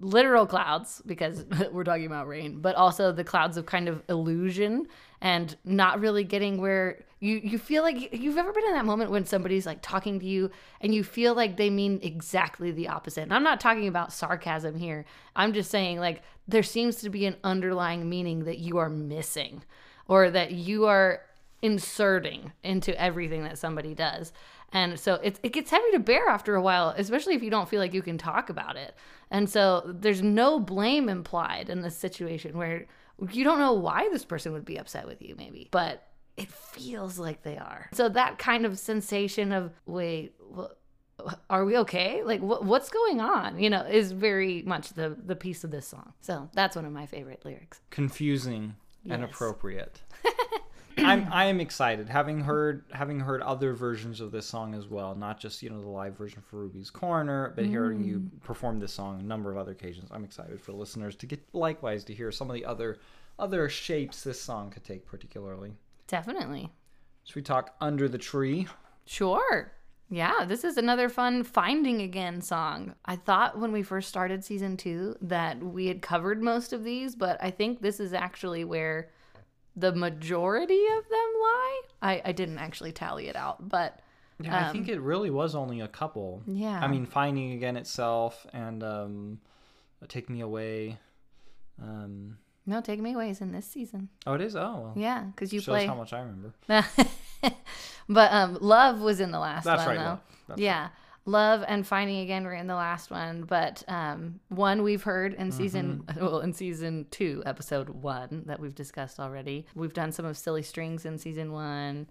literal 0.00 0.46
clouds 0.46 1.02
because 1.06 1.44
we're 1.72 1.84
talking 1.84 2.06
about 2.06 2.28
rain, 2.28 2.60
but 2.60 2.74
also 2.76 3.12
the 3.12 3.24
clouds 3.24 3.56
of 3.56 3.66
kind 3.66 3.88
of 3.88 4.02
illusion 4.08 4.86
and 5.20 5.56
not 5.64 6.00
really 6.00 6.24
getting 6.24 6.60
where 6.60 7.04
you 7.20 7.40
you 7.42 7.58
feel 7.58 7.82
like 7.82 8.12
you've 8.12 8.36
ever 8.36 8.52
been 8.52 8.64
in 8.64 8.72
that 8.72 8.84
moment 8.84 9.10
when 9.10 9.24
somebody's 9.24 9.66
like 9.66 9.78
talking 9.80 10.18
to 10.18 10.26
you 10.26 10.50
and 10.80 10.92
you 10.94 11.04
feel 11.04 11.34
like 11.34 11.56
they 11.56 11.70
mean 11.70 12.00
exactly 12.02 12.72
the 12.72 12.88
opposite. 12.88 13.22
And 13.22 13.32
I'm 13.32 13.44
not 13.44 13.60
talking 13.60 13.86
about 13.86 14.12
sarcasm 14.12 14.76
here. 14.76 15.04
I'm 15.36 15.52
just 15.52 15.70
saying 15.70 16.00
like 16.00 16.22
there 16.48 16.64
seems 16.64 16.96
to 16.96 17.10
be 17.10 17.26
an 17.26 17.36
underlying 17.44 18.08
meaning 18.08 18.44
that 18.44 18.58
you 18.58 18.78
are 18.78 18.88
missing 18.88 19.62
or 20.08 20.30
that 20.30 20.50
you 20.50 20.86
are 20.86 21.22
inserting 21.62 22.52
into 22.62 23.00
everything 23.00 23.44
that 23.44 23.56
somebody 23.58 23.94
does. 23.94 24.32
And 24.72 24.98
so 24.98 25.14
it, 25.14 25.38
it 25.42 25.52
gets 25.52 25.70
heavy 25.70 25.90
to 25.92 25.98
bear 25.98 26.28
after 26.28 26.54
a 26.54 26.62
while, 26.62 26.94
especially 26.96 27.34
if 27.34 27.42
you 27.42 27.50
don't 27.50 27.68
feel 27.68 27.78
like 27.80 27.94
you 27.94 28.02
can 28.02 28.18
talk 28.18 28.50
about 28.50 28.76
it. 28.76 28.94
And 29.30 29.48
so 29.48 29.82
there's 29.86 30.22
no 30.22 30.58
blame 30.58 31.08
implied 31.08 31.68
in 31.68 31.82
this 31.82 31.96
situation 31.96 32.56
where 32.56 32.86
you 33.30 33.44
don't 33.44 33.58
know 33.58 33.74
why 33.74 34.08
this 34.10 34.24
person 34.24 34.52
would 34.52 34.64
be 34.64 34.78
upset 34.78 35.06
with 35.06 35.22
you, 35.22 35.34
maybe, 35.36 35.68
but 35.70 36.08
it 36.36 36.48
feels 36.50 37.18
like 37.18 37.42
they 37.42 37.58
are. 37.58 37.88
So 37.92 38.08
that 38.08 38.38
kind 38.38 38.64
of 38.64 38.78
sensation 38.78 39.52
of, 39.52 39.72
wait, 39.86 40.34
wha- 40.40 40.68
are 41.50 41.64
we 41.64 41.76
okay? 41.78 42.22
Like, 42.24 42.40
wh- 42.40 42.64
what's 42.64 42.88
going 42.88 43.20
on? 43.20 43.58
You 43.58 43.68
know, 43.70 43.82
is 43.82 44.12
very 44.12 44.62
much 44.62 44.94
the, 44.94 45.16
the 45.24 45.36
piece 45.36 45.62
of 45.62 45.70
this 45.70 45.86
song. 45.86 46.14
So 46.22 46.48
that's 46.54 46.74
one 46.74 46.86
of 46.86 46.92
my 46.92 47.04
favorite 47.06 47.44
lyrics. 47.44 47.80
Confusing 47.90 48.74
and 49.08 49.22
appropriate. 49.22 50.00
I'm 50.98 51.26
I 51.32 51.46
am 51.46 51.60
excited 51.60 52.08
having 52.08 52.40
heard 52.40 52.84
having 52.92 53.20
heard 53.20 53.42
other 53.42 53.72
versions 53.72 54.20
of 54.20 54.30
this 54.32 54.46
song 54.46 54.74
as 54.74 54.86
well, 54.86 55.14
not 55.14 55.38
just 55.40 55.62
you 55.62 55.70
know 55.70 55.80
the 55.80 55.88
live 55.88 56.16
version 56.16 56.42
for 56.42 56.56
Ruby's 56.58 56.90
Corner, 56.90 57.52
but 57.56 57.64
hearing 57.66 58.02
you 58.04 58.18
Mm. 58.20 58.42
perform 58.42 58.78
this 58.80 58.92
song 58.92 59.20
a 59.20 59.22
number 59.22 59.50
of 59.50 59.56
other 59.56 59.72
occasions. 59.72 60.08
I'm 60.12 60.24
excited 60.24 60.60
for 60.60 60.72
listeners 60.72 61.16
to 61.16 61.26
get 61.26 61.40
likewise 61.52 62.04
to 62.04 62.14
hear 62.14 62.30
some 62.32 62.50
of 62.50 62.54
the 62.54 62.64
other 62.64 62.98
other 63.38 63.68
shapes 63.68 64.22
this 64.22 64.40
song 64.40 64.70
could 64.70 64.84
take, 64.84 65.06
particularly. 65.06 65.72
Definitely. 66.06 66.70
Should 67.24 67.36
we 67.36 67.42
talk 67.42 67.74
Under 67.80 68.08
the 68.08 68.18
Tree? 68.18 68.66
Sure. 69.06 69.72
Yeah, 70.10 70.44
this 70.44 70.62
is 70.62 70.76
another 70.76 71.08
fun 71.08 71.42
finding 71.42 72.02
again 72.02 72.42
song. 72.42 72.94
I 73.06 73.16
thought 73.16 73.58
when 73.58 73.72
we 73.72 73.82
first 73.82 74.08
started 74.10 74.44
season 74.44 74.76
two 74.76 75.16
that 75.22 75.62
we 75.62 75.86
had 75.86 76.02
covered 76.02 76.42
most 76.42 76.74
of 76.74 76.84
these, 76.84 77.16
but 77.16 77.42
I 77.42 77.50
think 77.50 77.80
this 77.80 77.98
is 77.98 78.12
actually 78.12 78.64
where 78.64 79.08
the 79.76 79.92
majority 79.92 80.82
of 80.98 81.08
them 81.08 81.30
lie. 81.40 81.80
I, 82.02 82.22
I 82.26 82.32
didn't 82.32 82.58
actually 82.58 82.92
tally 82.92 83.28
it 83.28 83.36
out, 83.36 83.68
but 83.68 84.00
Yeah, 84.40 84.68
I 84.68 84.72
think 84.72 84.88
it 84.88 85.00
really 85.00 85.30
was 85.30 85.54
only 85.54 85.80
a 85.80 85.88
couple. 85.88 86.42
Um, 86.46 86.54
yeah. 86.56 86.80
I 86.82 86.88
mean, 86.88 87.06
Finding 87.06 87.52
Again 87.52 87.76
itself 87.76 88.46
and 88.52 88.82
um, 88.82 89.40
Take 90.08 90.28
Me 90.28 90.40
Away. 90.40 90.98
Um, 91.82 92.38
no, 92.66 92.80
Take 92.80 93.00
Me 93.00 93.14
Away 93.14 93.30
is 93.30 93.40
in 93.40 93.52
this 93.52 93.66
season. 93.66 94.08
oh, 94.26 94.34
it 94.34 94.40
is? 94.40 94.54
Oh, 94.54 94.60
well. 94.60 94.92
Yeah, 94.96 95.24
because 95.24 95.52
you 95.52 95.60
Shows 95.60 95.72
play. 95.72 95.86
how 95.86 95.94
much 95.94 96.12
I 96.12 96.20
remember. 96.20 96.52
but 98.08 98.32
um, 98.32 98.58
Love 98.60 99.00
was 99.00 99.20
in 99.20 99.30
the 99.30 99.38
last 99.40 99.64
That's 99.64 99.86
one, 99.86 99.96
right, 99.96 100.18
though. 100.48 100.54
Yeah. 100.56 100.88
Love 101.24 101.64
and 101.68 101.86
Finding 101.86 102.18
Again 102.20 102.44
were 102.44 102.52
in 102.54 102.66
the 102.66 102.74
last 102.74 103.10
one, 103.10 103.42
but 103.42 103.84
um, 103.86 104.40
one 104.48 104.82
we've 104.82 105.02
heard 105.04 105.34
in 105.34 105.52
season 105.52 106.02
Mm-hmm. 106.06 106.20
well 106.24 106.40
in 106.40 106.52
season 106.52 107.06
two, 107.10 107.42
episode 107.46 107.88
one 107.90 108.42
that 108.46 108.58
we've 108.58 108.74
discussed 108.74 109.20
already. 109.20 109.66
We've 109.74 109.92
done 109.92 110.10
some 110.12 110.24
of 110.24 110.36
Silly 110.36 110.62
Strings 110.62 111.04
in 111.06 111.18
season 111.18 111.52
one. 111.52 112.08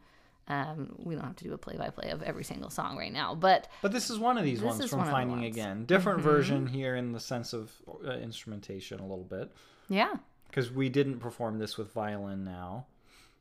Um, 0.47 0.95
we 0.97 1.13
don't 1.15 1.23
have 1.23 1.35
to 1.37 1.43
do 1.43 1.53
a 1.53 1.57
play-by-play 1.57 2.09
of 2.09 2.23
every 2.23 2.43
single 2.43 2.69
song 2.69 2.97
right 2.97 3.11
now, 3.13 3.35
but 3.35 3.67
But 3.81 3.91
this 3.91 4.09
is 4.09 4.17
one 4.17 4.37
of 4.37 4.43
these 4.43 4.59
This 4.59 4.65
ones 4.67 4.79
is 4.85 4.89
from 4.89 4.99
one 4.99 5.07
of 5.07 5.11
the 5.11 5.15
Finding 5.15 5.41
ones. 5.41 5.45
Mm-hmm. 5.55 5.59
Again. 5.59 5.85
Different 5.85 6.21
version 6.21 6.67
here 6.67 6.95
in 6.95 7.11
the 7.11 7.19
sense 7.19 7.53
of 7.53 7.71
uh, 8.05 8.11
instrumentation 8.13 8.99
a 8.99 9.03
little 9.05 9.23
bit. 9.25 9.51
yeah, 9.89 10.15
Because 10.47 10.71
we 10.71 10.89
didn't 10.89 11.19
perform 11.19 11.59
this 11.59 11.77
with 11.77 11.91
violin 11.93 12.43
now. 12.43 12.85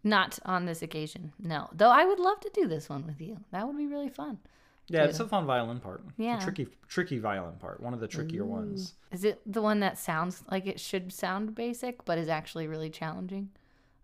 not 0.05 0.39
on 0.45 0.67
this 0.67 0.83
occasion. 0.83 1.33
No, 1.39 1.69
though 1.73 1.91
I 1.91 2.05
would 2.05 2.19
love 2.21 2.41
to 2.41 2.50
do 2.55 2.67
this 2.69 2.89
one 2.89 3.07
with 3.07 3.21
you. 3.21 3.39
That 3.53 3.67
would 3.67 3.77
be 3.77 3.87
really 3.87 4.09
fun. 4.11 4.39
Yeah, 4.90 5.04
it's 5.04 5.20
a 5.20 5.28
fun 5.28 5.47
violin 5.47 5.80
part. 5.80 6.02
It's 6.09 6.18
a 6.18 6.23
Yeah. 6.23 6.38
tricky, 6.40 6.68
tricky 6.88 7.18
violin 7.18 7.54
part. 7.56 7.80
One 7.80 7.94
of 7.94 8.00
the 8.00 8.09
trickier 8.09 8.44
ones. 8.44 8.94
Is 9.12 9.25
it 9.25 9.40
the 9.50 9.62
one 9.62 9.80
that 9.80 9.99
sounds 9.99 10.42
like 10.50 10.66
it 10.66 10.80
should 10.80 11.12
sound 11.12 11.54
basic, 11.54 12.04
but 12.04 12.18
is 12.18 12.28
actually 12.28 12.66
really 12.66 12.90
challenging? 12.90 13.50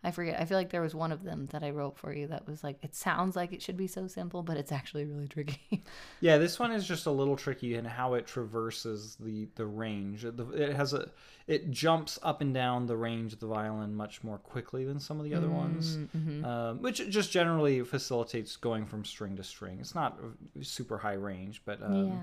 I 0.07 0.13
forget. 0.13 0.41
I 0.41 0.45
feel 0.45 0.57
like 0.57 0.71
there 0.71 0.83
was 0.83 0.95
one 0.95 1.11
of 1.11 1.25
them 1.25 1.49
that 1.51 1.65
I 1.65 1.71
wrote 1.71 1.99
for 1.99 2.13
you 2.13 2.29
that 2.29 2.47
was 2.47 2.63
like, 2.63 2.79
it 2.81 2.95
sounds 2.95 3.35
like 3.35 3.53
it 3.53 3.61
should 3.61 3.77
be 3.77 3.89
so 3.89 4.07
simple, 4.07 4.45
but 4.45 4.57
it's 4.57 4.71
actually 4.71 5.05
really 5.05 5.27
tricky. 5.29 5.83
Yeah, 6.21 6.39
this 6.39 6.61
one 6.61 6.71
is 6.71 6.87
just 6.87 7.07
a 7.07 7.11
little 7.11 7.35
tricky 7.35 7.75
in 7.75 7.85
how 7.85 8.15
it 8.15 8.25
traverses 8.25 9.17
the 9.17 9.49
the 9.57 9.67
range. 9.67 10.25
It 10.25 10.77
has 10.77 10.93
a 10.93 11.11
it 11.49 11.73
jumps 11.73 12.21
up 12.23 12.41
and 12.41 12.55
down 12.55 12.87
the 12.87 12.97
range 12.97 13.33
of 13.33 13.41
the 13.41 13.49
violin 13.49 13.97
much 13.97 14.23
more 14.23 14.39
quickly 14.39 14.85
than 14.85 15.01
some 15.01 15.19
of 15.19 15.25
the 15.25 15.35
other 15.35 15.51
ones, 15.51 15.99
um, 16.45 16.81
which 16.83 17.09
just 17.09 17.33
generally 17.33 17.83
facilitates 17.83 18.57
going 18.57 18.87
from 18.87 19.05
string 19.05 19.35
to 19.37 19.43
string. 19.45 19.79
It's 19.81 19.95
not 19.95 20.21
super 20.63 20.99
high 20.99 21.15
range, 21.15 21.63
but 21.65 21.83
um, 21.83 22.07
yeah. 22.07 22.19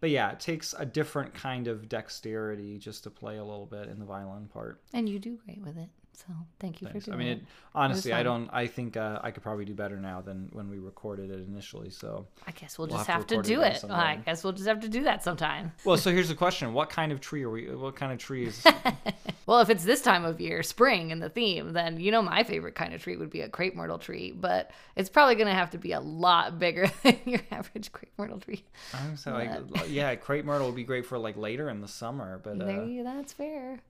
but 0.00 0.10
yeah, 0.10 0.32
it 0.32 0.40
takes 0.40 0.74
a 0.76 0.84
different 0.84 1.34
kind 1.34 1.68
of 1.68 1.88
dexterity 1.88 2.78
just 2.78 3.04
to 3.04 3.10
play 3.10 3.36
a 3.36 3.44
little 3.44 3.66
bit 3.66 3.88
in 3.88 4.00
the 4.00 4.06
violin 4.06 4.48
part. 4.52 4.80
And 4.92 5.08
you 5.08 5.20
do 5.20 5.38
great 5.44 5.60
with 5.62 5.78
it. 5.78 5.88
So 6.14 6.26
thank 6.60 6.80
you 6.80 6.88
Thanks. 6.88 7.06
for 7.06 7.14
I 7.14 7.16
mean, 7.16 7.28
it. 7.28 7.38
it, 7.38 7.44
honestly, 7.74 8.12
I 8.12 8.22
don't. 8.22 8.48
I 8.52 8.66
think 8.66 8.96
uh, 8.96 9.18
I 9.22 9.30
could 9.30 9.42
probably 9.42 9.64
do 9.64 9.74
better 9.74 9.96
now 9.96 10.20
than 10.20 10.48
when 10.52 10.68
we 10.68 10.78
recorded 10.78 11.30
it 11.30 11.40
initially. 11.46 11.90
So, 11.90 12.26
I 12.46 12.52
guess 12.52 12.78
we'll 12.78 12.88
we'll 12.88 12.98
just 12.98 13.08
have 13.08 13.20
have 13.20 13.26
to 13.28 13.40
it 13.40 13.44
do 13.44 13.62
it. 13.62 13.82
I 13.88 14.16
guess 14.16 14.44
we'll 14.44 14.52
just 14.52 14.68
have 14.68 14.80
to 14.80 14.88
do 14.88 15.04
that 15.04 15.24
sometime. 15.24 15.72
well, 15.84 15.96
so 15.96 16.10
here's 16.12 16.28
the 16.28 16.34
question: 16.34 16.74
What 16.74 16.90
kind 16.90 17.12
of 17.12 17.20
tree 17.20 17.42
are 17.42 17.50
we? 17.50 17.74
What 17.74 17.96
kind 17.96 18.12
of 18.12 18.18
tree 18.18 18.46
is? 18.46 18.64
Well, 19.46 19.60
if 19.60 19.70
it's 19.70 19.84
this 19.84 20.02
time 20.02 20.24
of 20.24 20.40
year, 20.40 20.62
spring, 20.62 21.10
and 21.10 21.20
the 21.20 21.28
theme, 21.28 21.72
then 21.72 21.98
you 21.98 22.12
know 22.12 22.22
my 22.22 22.44
favorite 22.44 22.74
kind 22.74 22.94
of 22.94 23.02
tree 23.02 23.16
would 23.16 23.30
be 23.30 23.40
a 23.40 23.48
crepe 23.48 23.74
myrtle 23.74 23.98
tree, 23.98 24.32
but 24.32 24.70
it's 24.94 25.10
probably 25.10 25.34
going 25.34 25.48
to 25.48 25.54
have 25.54 25.70
to 25.70 25.78
be 25.78 25.92
a 25.92 26.00
lot 26.00 26.58
bigger 26.58 26.86
than 27.02 27.18
your 27.24 27.40
average 27.50 27.90
crepe 27.92 28.12
myrtle 28.16 28.38
tree. 28.38 28.64
I 28.94 29.08
would 29.08 29.18
say 29.18 29.32
like, 29.32 29.50
yeah, 29.88 30.14
crepe 30.14 30.44
myrtle 30.44 30.68
would 30.68 30.76
be 30.76 30.84
great 30.84 31.06
for 31.06 31.18
like 31.18 31.36
later 31.36 31.68
in 31.68 31.80
the 31.80 31.88
summer, 31.88 32.40
but 32.42 32.60
uh, 32.60 32.66
There 32.66 32.84
you, 32.84 33.02
that's 33.02 33.32
fair. 33.32 33.80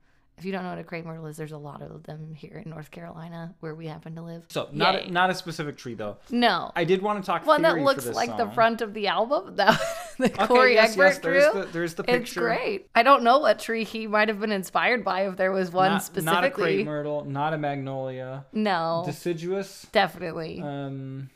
If 0.43 0.47
you 0.47 0.51
don't 0.51 0.65
know 0.65 0.71
what 0.71 0.79
a 0.81 0.83
crepe 0.83 1.05
myrtle 1.05 1.27
is, 1.27 1.37
there's 1.37 1.53
a 1.53 1.57
lot 1.57 1.83
of 1.83 2.03
them 2.03 2.35
here 2.35 2.61
in 2.65 2.69
North 2.69 2.91
Carolina 2.91 3.55
where 3.61 3.77
we 3.77 3.87
happen 3.87 4.17
to 4.17 4.23
live. 4.23 4.45
so 4.49 4.69
not 4.73 4.95
Yay. 4.95 5.07
a, 5.09 5.13
not 5.13 5.31
a 5.31 5.35
specific 5.37 5.77
tree 5.77 5.95
though. 5.95 6.17
no. 6.31 6.73
I 6.75 6.83
did 6.83 7.01
want 7.01 7.23
to 7.23 7.25
talk 7.27 7.47
One 7.47 7.63
that 7.63 7.79
looks 7.79 8.07
like 8.09 8.37
the 8.37 8.51
front 8.51 8.81
of 8.83 8.93
the 8.93 9.07
album 9.07 9.55
that 9.57 9.81
the 10.19 10.25
Okay, 10.33 10.47
Corey 10.49 10.75
yes, 10.75 10.91
Egbert 10.95 11.07
yes, 11.13 11.19
there's 11.21 11.53
drew. 11.53 11.61
the, 11.63 11.69
there's 11.69 11.95
the 11.95 12.03
it's 12.03 12.11
picture. 12.31 12.41
great. 12.41 12.89
I 12.97 13.05
don't 13.05 13.23
know 13.23 13.39
what 13.39 13.61
tree 13.61 13.85
he 13.85 14.09
might 14.09 14.27
have 14.27 14.41
been 14.41 14.51
inspired 14.51 15.05
by 15.05 15.29
if 15.29 15.37
there 15.37 15.53
was 15.53 15.71
one 15.71 15.93
Not, 15.93 16.03
specifically. 16.03 16.33
not 16.35 16.45
a 16.45 16.51
crepe 16.51 16.87
myrtle, 16.87 17.25
not 17.25 17.53
a 17.55 17.59
magnolia, 17.59 18.45
no, 18.53 19.05
deciduous. 19.07 19.87
definitely 19.93 20.61
Um, 20.61 21.31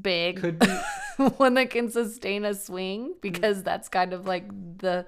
big. 0.00 0.38
could 0.40 0.58
be 0.60 0.66
one 1.36 1.52
that 1.54 1.68
can 1.68 1.90
sustain 1.90 2.46
a 2.46 2.54
swing 2.54 3.14
because 3.20 3.62
that's 3.62 3.90
kind 3.90 4.14
of 4.14 4.24
like 4.26 4.48
the 4.78 5.04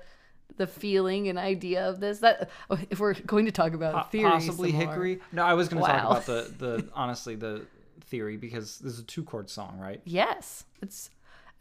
the 0.57 0.67
feeling 0.67 1.29
and 1.29 1.39
idea 1.39 1.89
of 1.89 2.01
this. 2.01 2.21
That 2.21 2.51
oh, 2.71 2.79
if 2.91 3.01
we're 3.01 3.15
going 3.15 3.47
to 3.47 3.53
talk 3.53 3.73
about 3.75 4.11
theory, 4.13 4.31
possibly 4.31 4.71
some 4.71 4.79
more. 4.79 4.89
hickory. 4.89 5.21
No, 5.33 5.45
I 5.45 5.55
was 5.55 5.69
going 5.69 5.83
to 5.83 5.89
talk 5.89 6.05
about 6.05 6.27
the 6.27 6.55
the 6.59 6.89
honestly 6.95 7.35
the 7.35 7.67
theory 8.01 8.37
because 8.37 8.79
this 8.79 8.95
is 8.95 8.99
a 9.01 9.05
two 9.05 9.25
chord 9.25 9.49
song, 9.49 9.79
right? 9.79 10.01
Yes, 10.05 10.65
it's 10.81 11.11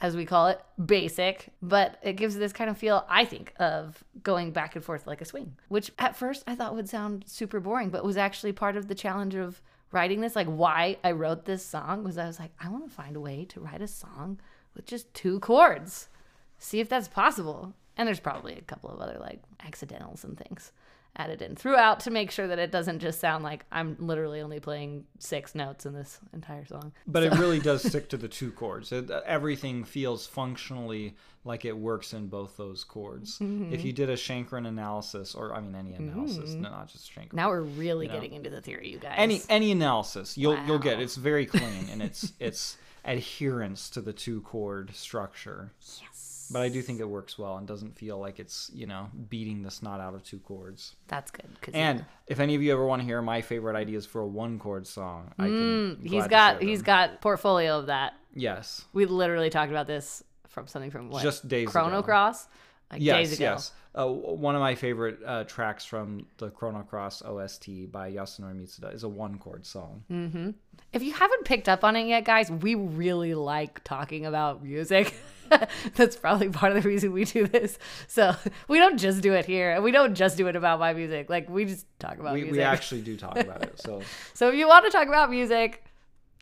as 0.01 0.15
we 0.15 0.25
call 0.25 0.48
it, 0.48 0.60
basic, 0.83 1.50
but 1.62 1.98
it 2.01 2.13
gives 2.13 2.36
this 2.36 2.51
kind 2.51 2.71
of 2.71 2.77
feel, 2.77 3.05
I 3.07 3.24
think, 3.24 3.53
of 3.60 4.03
going 4.24 4.51
back 4.51 4.75
and 4.75 4.83
forth 4.83 5.05
like 5.05 5.21
a 5.21 5.25
swing, 5.25 5.55
which 5.69 5.91
at 6.00 6.15
first 6.15 6.43
I 6.48 6.55
thought 6.55 6.74
would 6.74 6.89
sound 6.89 7.24
super 7.27 7.60
boring, 7.60 7.89
but 7.89 8.03
was 8.03 8.17
actually 8.17 8.51
part 8.51 8.75
of 8.75 8.88
the 8.88 8.95
challenge 8.95 9.36
of 9.36 9.62
writing 9.91 10.21
this. 10.21 10.36
Like, 10.36 10.48
why 10.48 10.98
I 11.03 11.12
wrote 11.12 11.45
this 11.45 11.63
song 11.63 12.03
was 12.03 12.17
I 12.17 12.25
was 12.25 12.39
like, 12.39 12.51
I 12.60 12.69
want 12.69 12.89
to 12.89 12.93
find 12.93 13.15
a 13.15 13.21
way 13.21 13.45
to 13.50 13.60
write 13.60 13.81
a 13.81 13.88
song 13.88 14.39
with 14.74 14.88
just 14.88 15.13
two 15.13 15.39
chords, 15.39 16.10
see 16.57 16.79
if 16.79 16.89
that's 16.89 17.07
possible. 17.07 17.75
And 17.98 18.07
there's 18.07 18.19
probably 18.19 18.53
a 18.57 18.62
couple 18.62 18.89
of 18.89 19.00
other 19.00 19.17
like 19.19 19.41
accidentals 19.65 20.24
and 20.24 20.38
things 20.38 20.71
added 21.17 21.41
in 21.41 21.57
throughout 21.57 22.00
to 22.00 22.10
make 22.10 22.31
sure 22.31 22.48
that 22.48 22.57
it 22.57 22.71
doesn't 22.71 23.00
just 23.00 23.19
sound 23.19 23.43
like 23.43 23.65
I'm 23.69 23.98
literally 24.00 24.39
only 24.39 24.62
playing 24.62 25.03
six 25.19 25.53
notes 25.53 25.86
in 25.86 25.93
this 25.93 26.19
entire 26.31 26.65
song. 26.65 26.93
But 27.05 27.24
it 27.24 27.33
really 27.38 27.60
does 27.60 27.83
stick 27.88 28.07
to 28.10 28.17
the 28.17 28.29
two 28.29 28.51
chords. 28.53 28.93
It, 28.93 29.12
everything 29.25 29.83
feels 29.83 30.25
functionally 30.25 31.17
like 31.43 31.65
it 31.65 31.75
works 31.75 32.13
in 32.13 32.27
both 32.27 32.55
those 32.55 32.86
chords. 32.86 33.39
Mm-hmm. 33.39 33.74
If 33.74 33.83
you 33.83 33.91
did 33.91 34.10
a 34.10 34.15
Schenkerian 34.15 34.65
analysis, 34.67 35.36
or 35.36 35.53
I 35.53 35.60
mean 35.60 35.75
any 35.75 35.95
analysis, 35.95 36.53
no, 36.53 36.69
not 36.69 36.88
just 36.88 37.13
Schenkerian. 37.13 37.33
Now 37.33 37.50
we're 37.50 37.62
really 37.62 38.07
getting 38.07 38.31
into 38.31 38.50
the 38.50 38.62
theory, 38.62 38.88
you 38.89 38.98
guys. 39.00 39.15
any 39.17 39.41
any 39.50 39.71
analysis, 39.74 40.38
you'll 40.38 40.57
you'll 40.65 40.79
get 40.79 40.95
Wow. 40.98 41.03
it's 41.03 41.17
very 41.17 41.45
clean 41.45 41.89
and 41.91 42.01
it's 42.01 42.31
it's 42.39 42.77
adherence 43.03 43.89
to 43.89 44.00
the 44.01 44.13
two 44.13 44.41
chord 44.41 44.95
structure. 44.95 45.71
yes, 46.01 46.30
But 46.51 46.62
I 46.63 46.70
do 46.70 46.81
think 46.81 47.00
it 47.00 47.08
works 47.08 47.38
well 47.39 47.58
and 47.58 47.65
doesn't 47.67 47.98
feel 47.98 48.20
like 48.20 48.39
it's 48.39 48.70
you 48.74 48.86
know 48.88 49.08
beating 49.29 49.63
the 49.63 49.72
snot 49.72 50.00
out 50.00 50.13
of 50.13 50.24
two 50.24 50.39
chords. 50.39 50.96
that's 51.08 51.31
good. 51.31 51.46
And 51.74 52.03
if 52.27 52.39
any 52.39 52.55
of 52.55 52.62
you 52.62 52.72
ever 52.74 52.86
want 52.86 53.01
to 53.01 53.05
hear 53.05 53.22
my 53.22 53.41
favorite 53.41 53.75
ideas 53.77 54.05
for 54.05 54.22
a 54.22 54.27
one 54.27 54.60
chord 54.60 54.86
song, 54.88 55.31
I 55.39 55.43
can. 55.46 55.98
Mm, 56.01 56.08
he's 56.08 56.27
got 56.27 56.62
he's 56.62 56.81
got 56.81 57.22
portfolio 57.22 57.79
of 57.79 57.86
that. 57.88 58.13
yes, 58.36 58.84
We 58.93 59.05
literally 59.05 59.50
talked 59.50 59.72
about 59.72 59.88
this 59.88 60.24
from 60.48 60.67
something 60.67 60.91
from 60.91 61.10
what 61.10 61.24
Just 61.24 61.48
days 61.48 61.70
Chrono 61.70 62.00
ago. 62.00 62.03
Cross, 62.03 62.48
like 62.91 63.01
yes, 63.01 63.17
days 63.17 63.34
ago. 63.39 63.46
yes. 63.53 63.72
Uh, 63.93 64.08
one 64.08 64.55
of 64.55 64.62
my 64.62 64.74
favorite 64.74 65.20
uh, 65.25 65.43
tracks 65.43 65.84
from 65.84 66.25
the 66.38 66.50
Chrono 66.50 66.81
Cross 66.84 67.24
OST 67.24 67.91
by 67.91 68.10
Yasunori 68.10 68.55
Mitsuda 68.55 68.93
is 68.93 69.03
a 69.03 69.10
one 69.10 69.38
chord 69.38 69.65
song. 69.65 70.03
Mm. 70.10 70.53
If 70.93 71.03
you 71.03 71.12
haven't 71.12 71.43
picked 71.43 71.67
up 71.67 71.84
on 71.84 71.98
it 71.98 72.08
yet, 72.08 72.24
guys, 72.24 72.50
we 72.50 72.75
really 72.75 73.34
like 73.34 73.84
talking 73.84 74.25
about 74.25 74.63
music. 74.63 75.13
That's 75.96 76.15
probably 76.15 76.50
part 76.50 76.75
of 76.75 76.81
the 76.81 76.88
reason 76.89 77.12
we 77.12 77.25
do 77.25 77.48
this. 77.48 77.77
So 78.08 78.36
we 78.67 78.77
don't 78.79 78.98
just 78.98 79.22
do 79.22 79.34
it 79.34 79.46
here, 79.46 79.72
and 79.72 79.84
we 79.84 79.91
don't 79.91 80.15
just 80.15 80.38
do 80.38 80.48
it 80.48 80.55
about 80.55 80.79
my 80.79 80.93
music. 80.93 81.29
Like 81.29 81.50
we 81.50 81.65
just 81.65 81.86
talk 82.00 82.20
about 82.20 82.34
We, 82.34 82.41
music. 82.41 82.58
we 82.58 82.62
actually 82.63 83.01
do 83.01 83.17
talk 83.17 83.38
about 83.38 83.63
it. 83.63 83.79
So 83.79 84.01
so 84.34 84.50
if 84.50 84.55
you 84.55 84.67
want 84.67 84.86
to 84.86 84.91
talk 84.91 85.08
about 85.08 85.29
music, 85.29 85.84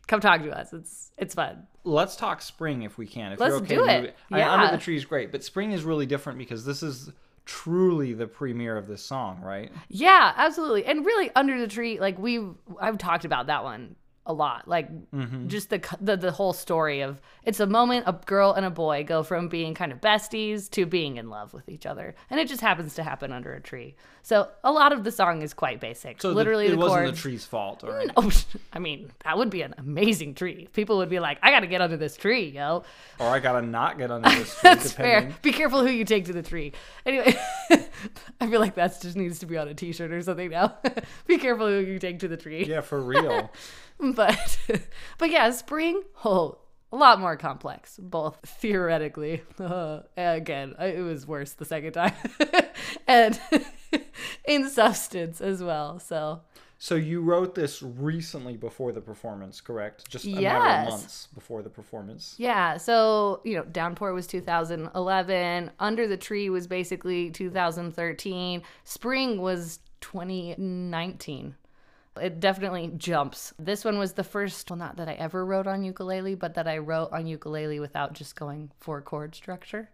come 0.06 0.20
talk 0.20 0.42
to 0.42 0.50
us. 0.58 0.72
It's 0.72 1.10
it's 1.18 1.34
fun. 1.34 1.66
let's 1.84 2.16
talk 2.16 2.40
spring 2.42 2.82
if 2.82 2.96
we 2.98 3.06
can. 3.06 3.32
If 3.32 3.40
Let's 3.40 3.50
you're 3.52 3.62
okay 3.62 3.74
do 3.74 4.06
it. 4.08 4.16
I- 4.32 4.42
Under 4.42 4.70
the 4.76 4.82
Tree 4.82 4.96
is 4.96 5.04
great, 5.04 5.30
but 5.32 5.44
spring 5.44 5.72
is 5.72 5.84
really 5.84 6.06
different 6.06 6.38
because 6.38 6.64
this 6.64 6.82
is 6.82 7.10
truly 7.46 8.12
the 8.12 8.26
premiere 8.26 8.76
of 8.76 8.86
this 8.86 9.02
song, 9.02 9.40
right? 9.42 9.72
Yeah, 9.88 10.32
absolutely. 10.36 10.84
And 10.84 11.04
really 11.04 11.30
under 11.34 11.58
the 11.60 11.66
tree, 11.66 11.98
like 11.98 12.18
we 12.18 12.40
I've 12.80 12.96
talked 12.98 13.24
about 13.24 13.46
that 13.48 13.64
one 13.64 13.96
a 14.30 14.32
lot. 14.32 14.66
Like 14.68 14.88
Mm-hmm. 15.12 15.48
just 15.48 15.70
the, 15.70 15.80
the 16.00 16.16
the 16.16 16.30
whole 16.32 16.52
story 16.52 17.00
of 17.00 17.20
it's 17.44 17.60
a 17.60 17.66
moment 17.66 18.04
a 18.06 18.12
girl 18.26 18.52
and 18.52 18.64
a 18.64 18.70
boy 18.70 19.04
go 19.04 19.22
from 19.22 19.48
being 19.48 19.74
kind 19.74 19.92
of 19.92 20.00
besties 20.00 20.70
to 20.70 20.86
being 20.86 21.16
in 21.16 21.28
love 21.30 21.52
with 21.52 21.68
each 21.68 21.84
other, 21.86 22.14
and 22.30 22.38
it 22.40 22.48
just 22.48 22.60
happens 22.60 22.94
to 22.94 23.02
happen 23.02 23.32
under 23.32 23.52
a 23.52 23.60
tree. 23.60 23.94
So 24.22 24.48
a 24.62 24.70
lot 24.70 24.92
of 24.92 25.02
the 25.04 25.10
song 25.10 25.42
is 25.42 25.52
quite 25.54 25.80
basic. 25.80 26.20
So 26.22 26.28
the- 26.30 26.34
literally, 26.34 26.66
it 26.66 26.70
the 26.72 26.76
wasn't 26.76 27.02
chords. 27.04 27.16
the 27.18 27.22
tree's 27.22 27.44
fault, 27.44 27.84
all 27.84 27.90
right? 27.92 28.10
Oh, 28.16 28.30
I 28.72 28.78
mean, 28.78 29.10
that 29.24 29.36
would 29.38 29.50
be 29.50 29.62
an 29.62 29.74
amazing 29.78 30.34
tree. 30.34 30.68
People 30.72 30.98
would 30.98 31.08
be 31.10 31.18
like, 31.20 31.38
"I 31.42 31.50
got 31.50 31.60
to 31.60 31.66
get 31.66 31.80
under 31.80 31.96
this 31.96 32.16
tree, 32.16 32.48
yo." 32.50 32.84
Or 33.18 33.26
I 33.28 33.40
gotta 33.40 33.62
not 33.66 33.98
get 33.98 34.10
under 34.10 34.28
this 34.38 34.50
tree, 34.52 34.60
That's 34.62 34.90
depending. 34.90 35.30
fair. 35.32 35.38
Be 35.42 35.52
careful 35.52 35.80
who 35.84 35.90
you 35.90 36.04
take 36.04 36.26
to 36.26 36.32
the 36.32 36.42
tree. 36.42 36.72
Anyway, 37.04 37.34
I 38.40 38.48
feel 38.48 38.60
like 38.60 38.74
that 38.76 39.00
just 39.00 39.16
needs 39.16 39.38
to 39.40 39.46
be 39.46 39.56
on 39.58 39.68
a 39.68 39.74
T-shirt 39.74 40.10
or 40.12 40.22
something 40.22 40.50
now. 40.50 40.76
be 41.26 41.38
careful 41.38 41.66
who 41.66 41.78
you 41.80 41.98
take 41.98 42.20
to 42.20 42.28
the 42.28 42.36
tree. 42.36 42.64
Yeah, 42.64 42.80
for 42.82 43.00
real. 43.00 43.50
But, 44.14 44.58
but 45.18 45.30
yeah, 45.30 45.50
spring. 45.50 46.02
Oh, 46.24 46.58
a 46.92 46.96
lot 46.96 47.20
more 47.20 47.36
complex, 47.36 47.98
both 48.02 48.38
theoretically. 48.44 49.42
Uh, 49.58 50.00
again, 50.16 50.74
it 50.80 51.02
was 51.02 51.26
worse 51.26 51.52
the 51.52 51.64
second 51.64 51.92
time, 51.92 52.14
and 53.06 53.38
in 54.44 54.68
substance 54.68 55.40
as 55.40 55.62
well. 55.62 55.98
So 56.00 56.40
So 56.78 56.94
you 56.96 57.20
wrote 57.20 57.54
this 57.54 57.82
recently 57.82 58.56
before 58.56 58.90
the 58.92 59.00
performance, 59.02 59.60
correct? 59.60 60.08
Just 60.10 60.24
a 60.24 60.30
matter 60.30 60.40
Yes. 60.42 60.86
of 60.86 60.90
months 61.00 61.28
before 61.34 61.62
the 61.62 61.68
performance. 61.70 62.34
Yeah, 62.38 62.78
so 62.78 63.40
you 63.44 63.54
know, 63.56 63.64
Downpour 63.64 64.12
was 64.14 64.26
2011. 64.26 65.70
Under 65.78 66.08
the 66.08 66.16
Tree 66.16 66.48
was 66.50 66.66
basically 66.66 67.30
2013. 67.30 68.62
Spring 68.84 69.40
was 69.40 69.78
2019. 70.00 71.54
It 72.20 72.40
definitely 72.40 72.92
jumps. 72.96 73.54
This 73.58 73.84
one 73.84 73.98
was 73.98 74.14
the 74.14 74.24
first, 74.24 74.68
well, 74.70 74.78
not 74.78 74.96
that 74.96 75.08
I 75.08 75.12
ever 75.14 75.44
wrote 75.44 75.66
on 75.66 75.84
ukulele, 75.84 76.34
but 76.34 76.54
that 76.54 76.66
I 76.66 76.78
wrote 76.78 77.12
on 77.12 77.26
ukulele 77.26 77.80
without 77.80 78.14
just 78.14 78.36
going 78.36 78.70
four 78.78 79.00
chord 79.00 79.34
structure. 79.34 79.90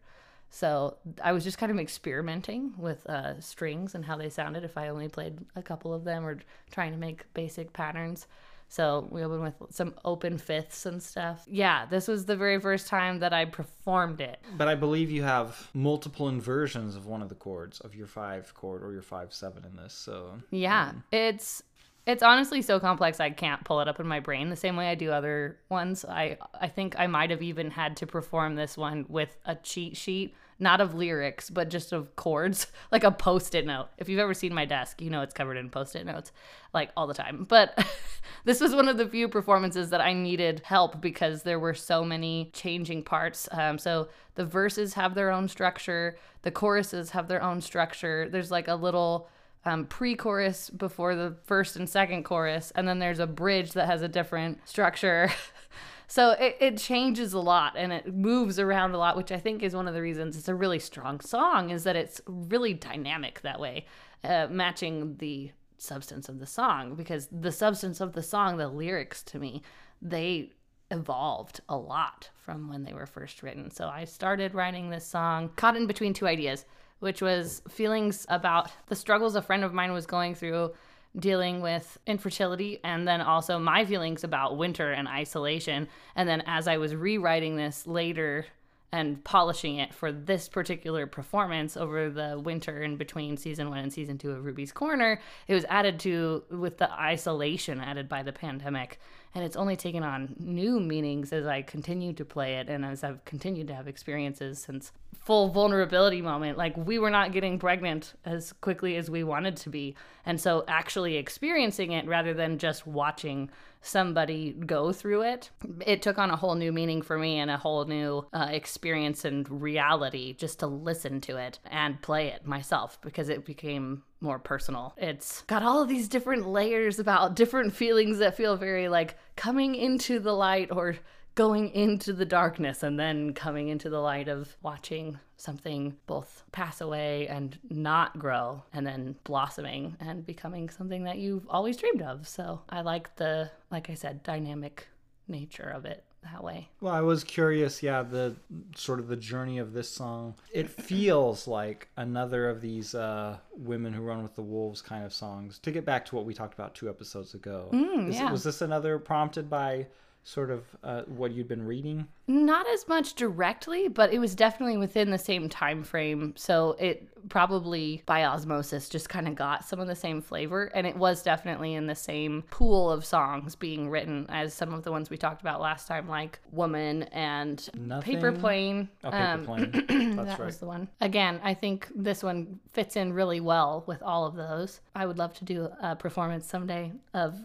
So 0.48 0.96
I 1.22 1.32
was 1.32 1.44
just 1.44 1.58
kind 1.58 1.72
of 1.72 1.78
experimenting 1.78 2.72
with 2.78 3.06
uh, 3.06 3.40
strings 3.40 3.94
and 3.94 4.04
how 4.04 4.16
they 4.16 4.30
sounded 4.30 4.64
if 4.64 4.78
I 4.78 4.88
only 4.88 5.08
played 5.08 5.38
a 5.54 5.62
couple 5.62 5.92
of 5.92 6.04
them 6.04 6.24
or 6.24 6.38
trying 6.70 6.92
to 6.92 6.98
make 6.98 7.32
basic 7.34 7.72
patterns. 7.72 8.26
So 8.68 9.06
we 9.10 9.22
opened 9.22 9.42
with 9.42 9.54
some 9.70 9.94
open 10.04 10.38
fifths 10.38 10.86
and 10.86 11.00
stuff. 11.00 11.44
Yeah, 11.48 11.86
this 11.86 12.08
was 12.08 12.24
the 12.24 12.36
very 12.36 12.58
first 12.58 12.88
time 12.88 13.20
that 13.20 13.32
I 13.32 13.44
performed 13.44 14.20
it. 14.20 14.40
But 14.56 14.66
I 14.66 14.74
believe 14.74 15.10
you 15.10 15.22
have 15.22 15.70
multiple 15.72 16.28
inversions 16.28 16.96
of 16.96 17.06
one 17.06 17.22
of 17.22 17.28
the 17.28 17.36
chords 17.36 17.80
of 17.80 17.94
your 17.94 18.08
five 18.08 18.52
chord 18.54 18.82
or 18.82 18.92
your 18.92 19.02
five 19.02 19.32
seven 19.32 19.64
in 19.64 19.76
this. 19.76 19.92
So 19.92 20.40
Yeah, 20.50 20.92
it's 21.12 21.62
it's 22.06 22.22
honestly 22.22 22.62
so 22.62 22.78
complex 22.78 23.18
I 23.18 23.30
can't 23.30 23.64
pull 23.64 23.80
it 23.80 23.88
up 23.88 23.98
in 23.98 24.06
my 24.06 24.20
brain 24.20 24.48
the 24.48 24.56
same 24.56 24.76
way 24.76 24.88
I 24.88 24.94
do 24.94 25.10
other 25.10 25.58
ones. 25.68 26.04
I 26.04 26.38
I 26.58 26.68
think 26.68 26.94
I 26.98 27.08
might 27.08 27.30
have 27.30 27.42
even 27.42 27.70
had 27.72 27.96
to 27.98 28.06
perform 28.06 28.54
this 28.54 28.78
one 28.78 29.06
with 29.08 29.36
a 29.44 29.56
cheat 29.56 29.96
sheet, 29.96 30.34
not 30.60 30.80
of 30.80 30.94
lyrics, 30.94 31.50
but 31.50 31.68
just 31.68 31.92
of 31.92 32.14
chords, 32.14 32.68
like 32.92 33.02
a 33.02 33.10
post-it 33.10 33.66
note. 33.66 33.88
If 33.98 34.08
you've 34.08 34.20
ever 34.20 34.34
seen 34.34 34.54
my 34.54 34.64
desk, 34.64 35.02
you 35.02 35.10
know 35.10 35.22
it's 35.22 35.34
covered 35.34 35.56
in 35.56 35.68
post-it 35.68 36.06
notes 36.06 36.30
like 36.72 36.90
all 36.96 37.08
the 37.08 37.14
time. 37.14 37.44
But 37.56 37.84
this 38.44 38.60
was 38.60 38.74
one 38.74 38.88
of 38.88 38.98
the 38.98 39.08
few 39.08 39.28
performances 39.28 39.90
that 39.90 40.00
I 40.00 40.12
needed 40.12 40.62
help 40.64 41.00
because 41.00 41.42
there 41.42 41.58
were 41.58 41.74
so 41.74 42.04
many 42.04 42.50
changing 42.52 43.02
parts. 43.02 43.48
Um, 43.50 43.78
so 43.78 44.08
the 44.36 44.44
verses 44.44 44.94
have 44.94 45.14
their 45.14 45.32
own 45.32 45.48
structure, 45.48 46.16
the 46.42 46.52
choruses 46.52 47.10
have 47.10 47.26
their 47.26 47.42
own 47.42 47.60
structure. 47.60 48.28
There's 48.28 48.52
like 48.52 48.68
a 48.68 48.76
little 48.76 49.28
um, 49.66 49.84
pre-chorus 49.84 50.70
before 50.70 51.14
the 51.14 51.34
first 51.44 51.76
and 51.76 51.88
second 51.88 52.24
chorus, 52.24 52.72
and 52.74 52.86
then 52.86 52.98
there's 52.98 53.18
a 53.18 53.26
bridge 53.26 53.72
that 53.72 53.86
has 53.86 54.00
a 54.00 54.08
different 54.08 54.66
structure. 54.68 55.30
so 56.06 56.30
it, 56.30 56.56
it 56.60 56.78
changes 56.78 57.32
a 57.32 57.40
lot 57.40 57.74
and 57.76 57.92
it 57.92 58.14
moves 58.14 58.58
around 58.58 58.92
a 58.92 58.98
lot, 58.98 59.16
which 59.16 59.32
I 59.32 59.38
think 59.38 59.62
is 59.62 59.74
one 59.74 59.88
of 59.88 59.94
the 59.94 60.02
reasons 60.02 60.36
it's 60.36 60.48
a 60.48 60.54
really 60.54 60.78
strong 60.78 61.20
song. 61.20 61.70
Is 61.70 61.84
that 61.84 61.96
it's 61.96 62.20
really 62.26 62.74
dynamic 62.74 63.40
that 63.42 63.58
way, 63.60 63.86
uh, 64.22 64.46
matching 64.48 65.16
the 65.16 65.50
substance 65.78 66.28
of 66.28 66.38
the 66.38 66.46
song. 66.46 66.94
Because 66.94 67.28
the 67.32 67.52
substance 67.52 68.00
of 68.00 68.12
the 68.12 68.22
song, 68.22 68.56
the 68.56 68.68
lyrics 68.68 69.22
to 69.24 69.38
me, 69.38 69.62
they 70.00 70.52
evolved 70.90 71.60
a 71.68 71.76
lot 71.76 72.30
from 72.36 72.68
when 72.68 72.84
they 72.84 72.92
were 72.92 73.06
first 73.06 73.42
written. 73.42 73.70
So 73.70 73.88
I 73.88 74.04
started 74.04 74.54
writing 74.54 74.90
this 74.90 75.06
song 75.06 75.50
caught 75.56 75.76
in 75.76 75.86
between 75.86 76.14
two 76.14 76.28
ideas, 76.28 76.64
which 77.00 77.20
was 77.20 77.62
feelings 77.68 78.26
about 78.28 78.70
the 78.86 78.96
struggles 78.96 79.36
a 79.36 79.42
friend 79.42 79.64
of 79.64 79.74
mine 79.74 79.92
was 79.92 80.06
going 80.06 80.34
through 80.34 80.72
dealing 81.18 81.60
with 81.60 81.98
infertility 82.06 82.78
and 82.84 83.08
then 83.08 83.20
also 83.20 83.58
my 83.58 83.84
feelings 83.84 84.24
about 84.24 84.56
winter 84.56 84.92
and 84.92 85.08
isolation. 85.08 85.88
And 86.14 86.28
then 86.28 86.42
as 86.46 86.68
I 86.68 86.76
was 86.76 86.94
rewriting 86.94 87.56
this 87.56 87.86
later 87.86 88.46
and 88.92 89.22
polishing 89.24 89.76
it 89.76 89.92
for 89.92 90.12
this 90.12 90.48
particular 90.48 91.06
performance 91.06 91.76
over 91.76 92.08
the 92.08 92.38
winter 92.38 92.82
in 92.82 92.96
between 92.96 93.36
season 93.36 93.68
one 93.68 93.78
and 93.78 93.92
season 93.92 94.16
two 94.16 94.30
of 94.30 94.44
Ruby's 94.44 94.72
Corner, 94.72 95.20
it 95.48 95.54
was 95.54 95.64
added 95.68 95.98
to 96.00 96.44
with 96.50 96.78
the 96.78 96.90
isolation 96.92 97.80
added 97.80 98.08
by 98.08 98.22
the 98.22 98.32
pandemic. 98.32 98.98
And 99.36 99.44
it's 99.44 99.54
only 99.54 99.76
taken 99.76 100.02
on 100.02 100.34
new 100.38 100.80
meanings 100.80 101.30
as 101.30 101.46
I 101.46 101.60
continue 101.60 102.14
to 102.14 102.24
play 102.24 102.54
it 102.54 102.70
and 102.70 102.86
as 102.86 103.04
I've 103.04 103.22
continued 103.26 103.68
to 103.68 103.74
have 103.74 103.86
experiences 103.86 104.58
since 104.58 104.92
full 105.20 105.50
vulnerability 105.50 106.22
moment. 106.22 106.56
Like 106.56 106.74
we 106.74 106.98
were 106.98 107.10
not 107.10 107.32
getting 107.32 107.58
pregnant 107.58 108.14
as 108.24 108.54
quickly 108.62 108.96
as 108.96 109.10
we 109.10 109.24
wanted 109.24 109.58
to 109.58 109.68
be. 109.68 109.94
And 110.24 110.40
so 110.40 110.64
actually 110.68 111.18
experiencing 111.18 111.92
it 111.92 112.06
rather 112.06 112.32
than 112.32 112.56
just 112.56 112.86
watching 112.86 113.50
somebody 113.82 114.52
go 114.52 114.90
through 114.90 115.22
it, 115.22 115.50
it 115.84 116.00
took 116.00 116.16
on 116.16 116.30
a 116.30 116.36
whole 116.36 116.54
new 116.54 116.72
meaning 116.72 117.02
for 117.02 117.18
me 117.18 117.38
and 117.38 117.50
a 117.50 117.58
whole 117.58 117.84
new 117.84 118.24
uh, 118.32 118.48
experience 118.50 119.26
and 119.26 119.60
reality 119.60 120.32
just 120.32 120.60
to 120.60 120.66
listen 120.66 121.20
to 121.20 121.36
it 121.36 121.58
and 121.66 122.00
play 122.00 122.28
it 122.28 122.46
myself 122.46 122.98
because 123.02 123.28
it 123.28 123.44
became 123.44 124.02
more 124.20 124.38
personal. 124.38 124.94
It's 124.96 125.42
got 125.42 125.62
all 125.62 125.82
of 125.82 125.88
these 125.88 126.08
different 126.08 126.46
layers 126.48 126.98
about 126.98 127.36
different 127.36 127.74
feelings 127.74 128.18
that 128.18 128.36
feel 128.36 128.56
very 128.56 128.88
like 128.88 129.16
coming 129.36 129.74
into 129.74 130.18
the 130.18 130.32
light 130.32 130.68
or 130.70 130.96
going 131.34 131.68
into 131.72 132.14
the 132.14 132.24
darkness 132.24 132.82
and 132.82 132.98
then 132.98 133.34
coming 133.34 133.68
into 133.68 133.90
the 133.90 134.00
light 134.00 134.26
of 134.26 134.56
watching 134.62 135.18
something 135.36 135.94
both 136.06 136.42
pass 136.50 136.80
away 136.80 137.28
and 137.28 137.58
not 137.68 138.18
grow 138.18 138.62
and 138.72 138.86
then 138.86 139.14
blossoming 139.22 139.94
and 140.00 140.24
becoming 140.24 140.70
something 140.70 141.04
that 141.04 141.18
you've 141.18 141.46
always 141.50 141.76
dreamed 141.76 142.00
of. 142.00 142.26
So 142.26 142.62
I 142.70 142.80
like 142.80 143.14
the, 143.16 143.50
like 143.70 143.90
I 143.90 143.94
said, 143.94 144.22
dynamic 144.22 144.88
nature 145.28 145.68
of 145.68 145.84
it 145.84 146.04
that 146.32 146.42
way. 146.44 146.68
Well, 146.80 146.92
I 146.94 147.00
was 147.00 147.24
curious, 147.24 147.82
yeah, 147.82 148.02
the 148.02 148.36
sort 148.74 149.00
of 149.00 149.08
the 149.08 149.16
journey 149.16 149.58
of 149.58 149.72
this 149.72 149.88
song. 149.88 150.34
It 150.52 150.68
feels 150.70 151.46
like 151.48 151.88
another 151.96 152.48
of 152.48 152.60
these 152.60 152.94
uh, 152.94 153.38
women 153.56 153.92
who 153.92 154.02
run 154.02 154.22
with 154.22 154.34
the 154.34 154.42
wolves 154.42 154.82
kind 154.82 155.04
of 155.04 155.12
songs. 155.12 155.58
To 155.60 155.70
get 155.70 155.84
back 155.84 156.04
to 156.06 156.16
what 156.16 156.24
we 156.24 156.34
talked 156.34 156.54
about 156.54 156.74
two 156.74 156.88
episodes 156.88 157.34
ago, 157.34 157.68
Is- 158.08 158.16
yeah. 158.16 158.30
was 158.30 158.42
this 158.44 158.60
another 158.62 158.98
prompted 158.98 159.48
by 159.50 159.86
sort 160.28 160.50
of 160.50 160.64
uh, 160.82 161.02
what 161.02 161.30
you'd 161.30 161.46
been 161.46 161.64
reading? 161.64 162.04
Not 162.26 162.66
as 162.68 162.88
much 162.88 163.14
directly, 163.14 163.86
but 163.86 164.12
it 164.12 164.18
was 164.18 164.34
definitely 164.34 164.76
within 164.76 165.12
the 165.12 165.18
same 165.18 165.48
time 165.48 165.84
frame. 165.84 166.34
So 166.36 166.74
it 166.80 167.08
probably 167.28 168.02
by 168.06 168.24
osmosis 168.24 168.88
just 168.88 169.08
kind 169.08 169.28
of 169.28 169.36
got 169.36 169.64
some 169.64 169.78
of 169.78 169.86
the 169.86 169.94
same 169.94 170.20
flavor 170.20 170.64
and 170.74 170.84
it 170.86 170.96
was 170.96 171.22
definitely 171.22 171.74
in 171.74 171.86
the 171.86 171.94
same 171.94 172.42
pool 172.50 172.90
of 172.90 173.04
songs 173.04 173.54
being 173.54 173.88
written 173.88 174.26
as 174.28 174.52
some 174.52 174.74
of 174.74 174.82
the 174.82 174.90
ones 174.90 175.10
we 175.10 175.16
talked 175.16 175.40
about 175.42 175.60
last 175.60 175.86
time 175.86 176.08
like 176.08 176.40
Woman 176.50 177.04
and 177.04 177.68
Paper 178.00 178.32
Plane. 178.32 178.88
Oh, 179.04 179.10
paper 179.12 179.22
Um, 179.22 179.44
plane. 179.44 179.70
That's 180.16 180.28
that 180.30 180.38
right. 180.40 180.46
was 180.46 180.58
the 180.58 180.66
one. 180.66 180.88
Again, 181.00 181.40
I 181.44 181.54
think 181.54 181.88
this 181.94 182.24
one 182.24 182.58
fits 182.72 182.96
in 182.96 183.12
really 183.12 183.38
well 183.40 183.84
with 183.86 184.02
all 184.02 184.26
of 184.26 184.34
those. 184.34 184.80
I 184.94 185.06
would 185.06 185.18
love 185.18 185.34
to 185.34 185.44
do 185.44 185.68
a 185.80 185.94
performance 185.94 186.46
someday 186.46 186.90
of 187.14 187.38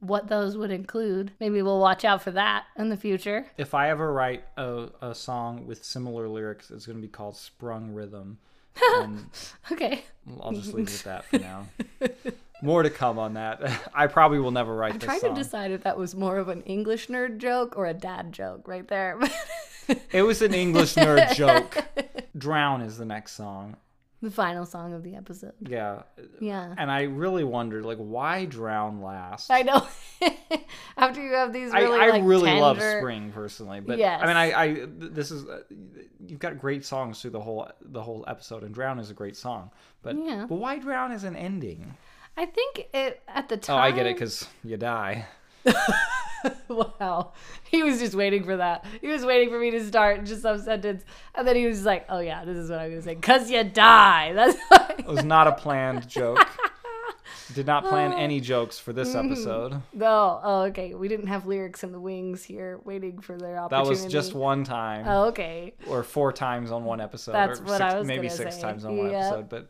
what 0.00 0.28
those 0.28 0.56
would 0.56 0.70
include. 0.70 1.32
Maybe 1.40 1.60
we'll 1.62 1.80
watch 1.80 2.04
out 2.04 2.22
for 2.22 2.30
that 2.32 2.64
in 2.76 2.88
the 2.88 2.96
future. 2.96 3.46
If 3.56 3.74
I 3.74 3.90
ever 3.90 4.12
write 4.12 4.44
a, 4.56 4.88
a 5.02 5.14
song 5.14 5.66
with 5.66 5.84
similar 5.84 6.28
lyrics, 6.28 6.70
it's 6.70 6.86
going 6.86 6.98
to 6.98 7.02
be 7.02 7.08
called 7.08 7.36
Sprung 7.36 7.92
Rhythm. 7.92 8.38
and 8.94 9.26
Okay. 9.72 10.04
I'll 10.40 10.52
just 10.52 10.72
leave 10.74 10.88
it 10.88 10.94
at 10.94 11.04
that 11.04 11.24
for 11.24 11.38
now. 11.38 11.66
More 12.62 12.82
to 12.82 12.90
come 12.90 13.18
on 13.18 13.34
that. 13.34 13.60
I 13.94 14.06
probably 14.08 14.38
will 14.40 14.50
never 14.50 14.74
write 14.74 14.94
I'm 14.94 14.98
trying 15.00 15.20
song. 15.20 15.34
to 15.34 15.42
decide 15.42 15.70
if 15.70 15.82
that 15.84 15.96
was 15.96 16.14
more 16.14 16.38
of 16.38 16.48
an 16.48 16.62
English 16.62 17.06
nerd 17.08 17.38
joke 17.38 17.76
or 17.76 17.86
a 17.86 17.94
dad 17.94 18.32
joke 18.32 18.66
right 18.68 18.86
there. 18.88 19.18
It 20.12 20.22
was 20.22 20.42
an 20.42 20.54
English 20.54 20.94
nerd 20.96 21.34
joke. 21.34 21.84
Drown 22.36 22.82
is 22.82 22.98
the 22.98 23.04
next 23.04 23.32
song. 23.32 23.76
The 24.20 24.30
final 24.30 24.66
song 24.66 24.92
of 24.94 25.02
the 25.02 25.14
episode. 25.14 25.52
Yeah. 25.60 26.02
Yeah. 26.40 26.74
And 26.76 26.90
I 26.90 27.02
really 27.02 27.44
wondered, 27.44 27.84
like, 27.84 27.98
why 27.98 28.44
drown 28.46 29.00
last? 29.00 29.50
I 29.50 29.62
know. 29.62 29.86
After 30.96 31.22
you 31.22 31.32
have 31.34 31.52
these 31.52 31.72
really, 31.72 31.98
I 32.00 32.08
like, 32.10 32.22
really 32.24 32.58
love 32.58 32.80
spring 32.80 33.30
personally, 33.32 33.80
but 33.80 33.98
Yes. 33.98 34.20
I 34.22 34.26
mean, 34.26 34.36
I, 34.36 34.52
I 34.62 34.86
this 34.88 35.30
is 35.30 35.44
uh, 35.46 35.60
you've 36.26 36.40
got 36.40 36.58
great 36.58 36.84
songs 36.84 37.20
through 37.22 37.30
the 37.30 37.40
whole 37.40 37.70
the 37.80 38.02
whole 38.02 38.24
episode, 38.26 38.64
and 38.64 38.74
"Drown" 38.74 38.98
is 38.98 39.10
a 39.10 39.14
great 39.14 39.36
song, 39.36 39.70
but 40.02 40.16
Yeah. 40.16 40.46
but 40.48 40.56
why 40.56 40.78
"Drown" 40.78 41.12
is 41.12 41.22
an 41.22 41.36
ending? 41.36 41.94
I 42.36 42.46
think 42.46 42.88
it 42.92 43.22
at 43.28 43.48
the 43.48 43.56
time. 43.56 43.76
Oh. 43.76 43.80
I 43.80 43.90
get 43.92 44.06
it 44.06 44.16
because 44.16 44.46
you 44.64 44.76
die. 44.76 45.26
wow. 46.68 47.32
He 47.64 47.82
was 47.82 47.98
just 47.98 48.14
waiting 48.14 48.44
for 48.44 48.56
that. 48.56 48.84
He 49.00 49.08
was 49.08 49.24
waiting 49.24 49.50
for 49.50 49.58
me 49.58 49.70
to 49.72 49.84
start 49.84 50.24
just 50.24 50.42
some 50.42 50.60
sentence. 50.60 51.04
And 51.34 51.46
then 51.46 51.56
he 51.56 51.66
was 51.66 51.84
like, 51.84 52.06
oh, 52.08 52.20
yeah, 52.20 52.44
this 52.44 52.56
is 52.56 52.70
what 52.70 52.80
I'm 52.80 52.90
going 52.90 53.00
to 53.00 53.04
say. 53.04 53.14
Because 53.14 53.50
you 53.50 53.64
die. 53.64 54.32
That's 54.34 54.56
It 54.98 55.06
was 55.06 55.24
not 55.24 55.46
a 55.46 55.52
planned 55.52 56.08
joke. 56.08 56.46
Did 57.54 57.66
not 57.66 57.86
plan 57.86 58.12
any 58.12 58.40
jokes 58.42 58.78
for 58.78 58.92
this 58.92 59.14
mm-hmm. 59.14 59.32
episode. 59.32 59.82
No. 59.92 60.40
Oh, 60.42 60.62
okay. 60.64 60.94
We 60.94 61.08
didn't 61.08 61.28
have 61.28 61.46
lyrics 61.46 61.82
in 61.82 61.92
the 61.92 62.00
wings 62.00 62.44
here 62.44 62.80
waiting 62.84 63.20
for 63.20 63.38
their 63.38 63.54
That 63.54 63.72
opportunity. 63.72 64.04
was 64.04 64.12
just 64.12 64.34
one 64.34 64.64
time. 64.64 65.06
Oh, 65.08 65.24
okay. 65.28 65.74
Or 65.86 66.02
four 66.02 66.32
times 66.32 66.70
on 66.70 66.84
one 66.84 67.00
episode. 67.00 67.32
That's 67.32 67.60
or 67.60 67.64
what 67.64 67.78
six, 67.78 67.94
I 67.94 67.98
was 67.98 68.06
maybe 68.06 68.28
gonna 68.28 68.36
six 68.36 68.56
say. 68.56 68.60
times 68.60 68.84
on 68.84 68.98
one 68.98 69.10
Yep. 69.10 69.22
episode. 69.22 69.48
But 69.48 69.68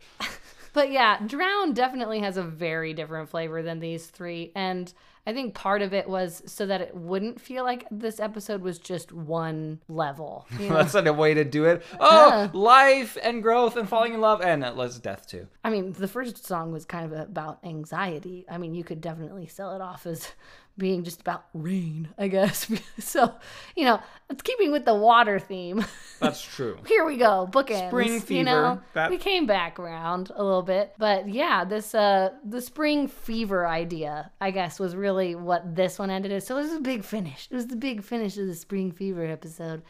But 0.73 0.93
yeah, 0.93 1.19
Drown 1.27 1.73
definitely 1.73 2.21
has 2.21 2.37
a 2.37 2.43
very 2.43 2.95
different 2.95 3.29
flavor 3.29 3.63
than 3.63 3.81
these 3.81 4.07
three. 4.07 4.53
And 4.55 4.93
I 5.29 5.35
think 5.35 5.55
part 5.55 5.83
of 5.83 5.93
it 5.93 6.09
was 6.09 6.43
so 6.47 6.65
that 6.67 6.81
it 6.81 6.95
wouldn't 6.95 7.39
feel 7.39 7.63
like 7.63 7.85
this 7.91 8.19
episode 8.19 8.63
was 8.63 8.79
just 8.79 9.13
one 9.13 9.79
level. 9.87 10.47
you 10.59 10.69
know? 10.71 10.77
that's 10.77 10.95
not 10.95 11.07
a 11.07 11.13
way 11.13 11.35
to 11.35 11.45
do 11.45 11.65
it. 11.67 11.83
Oh, 12.01 12.29
Yeah. 12.29 12.49
life 12.55 13.19
and 13.23 13.43
growth 13.43 13.77
and 13.77 13.87
falling 13.89 14.15
in 14.15 14.21
love 14.23 14.41
and 14.41 14.65
uh, 14.65 14.73
let's 14.75 14.99
death 14.99 15.27
too. 15.27 15.47
I 15.63 15.69
mean, 15.71 15.93
the 15.93 16.09
first 16.09 16.47
song 16.47 16.73
was 16.73 16.85
kind 16.87 17.05
of 17.13 17.13
about 17.19 17.59
anxiety. 17.63 18.47
I 18.51 18.57
mean, 18.57 18.75
you 18.75 18.85
could 18.85 19.01
definitely 19.03 19.47
sell 19.49 19.75
it 19.77 19.83
off 19.83 20.07
as 20.07 20.29
being 20.79 21.03
just 21.05 21.21
about 21.21 21.45
rain, 21.53 22.09
I 22.17 22.29
guess. 22.29 22.71
so, 22.99 23.35
you 23.77 23.85
know, 23.85 24.01
it's 24.31 24.43
keeping 24.43 24.71
with 24.73 24.85
the 24.85 24.95
water 24.95 25.39
theme. 25.39 25.85
That's 26.21 26.41
true. 26.41 26.79
Here 26.87 27.05
we 27.05 27.17
go, 27.17 27.49
bookends. 27.51 27.89
Spring 27.89 28.21
fever. 28.21 28.39
You 28.39 28.45
know, 28.45 28.81
that- 28.95 29.11
we 29.11 29.19
came 29.19 29.47
back 29.47 29.79
around 29.79 30.31
a 30.35 30.43
little 30.43 30.63
bit, 30.63 30.95
but 30.99 31.29
yeah, 31.29 31.65
this 31.65 31.95
uh, 31.95 32.31
the 32.45 32.61
spring 32.63 33.09
fever 33.09 33.67
idea, 33.67 34.31
I 34.41 34.51
guess, 34.51 34.79
was 34.81 34.95
really 34.97 35.35
what 35.35 35.75
this 35.77 35.99
one 35.99 36.11
ended 36.11 36.33
as. 36.33 36.47
So 36.47 36.57
it 36.57 36.63
was 36.63 36.73
a 36.73 36.81
big 36.81 37.05
finish. 37.05 37.49
It 37.51 37.55
was 37.55 37.67
the 37.67 37.77
big 37.77 38.03
finish 38.03 38.37
of 38.39 38.47
the 38.47 38.55
spring 38.55 38.93
fever 38.93 39.25
episode, 39.27 39.83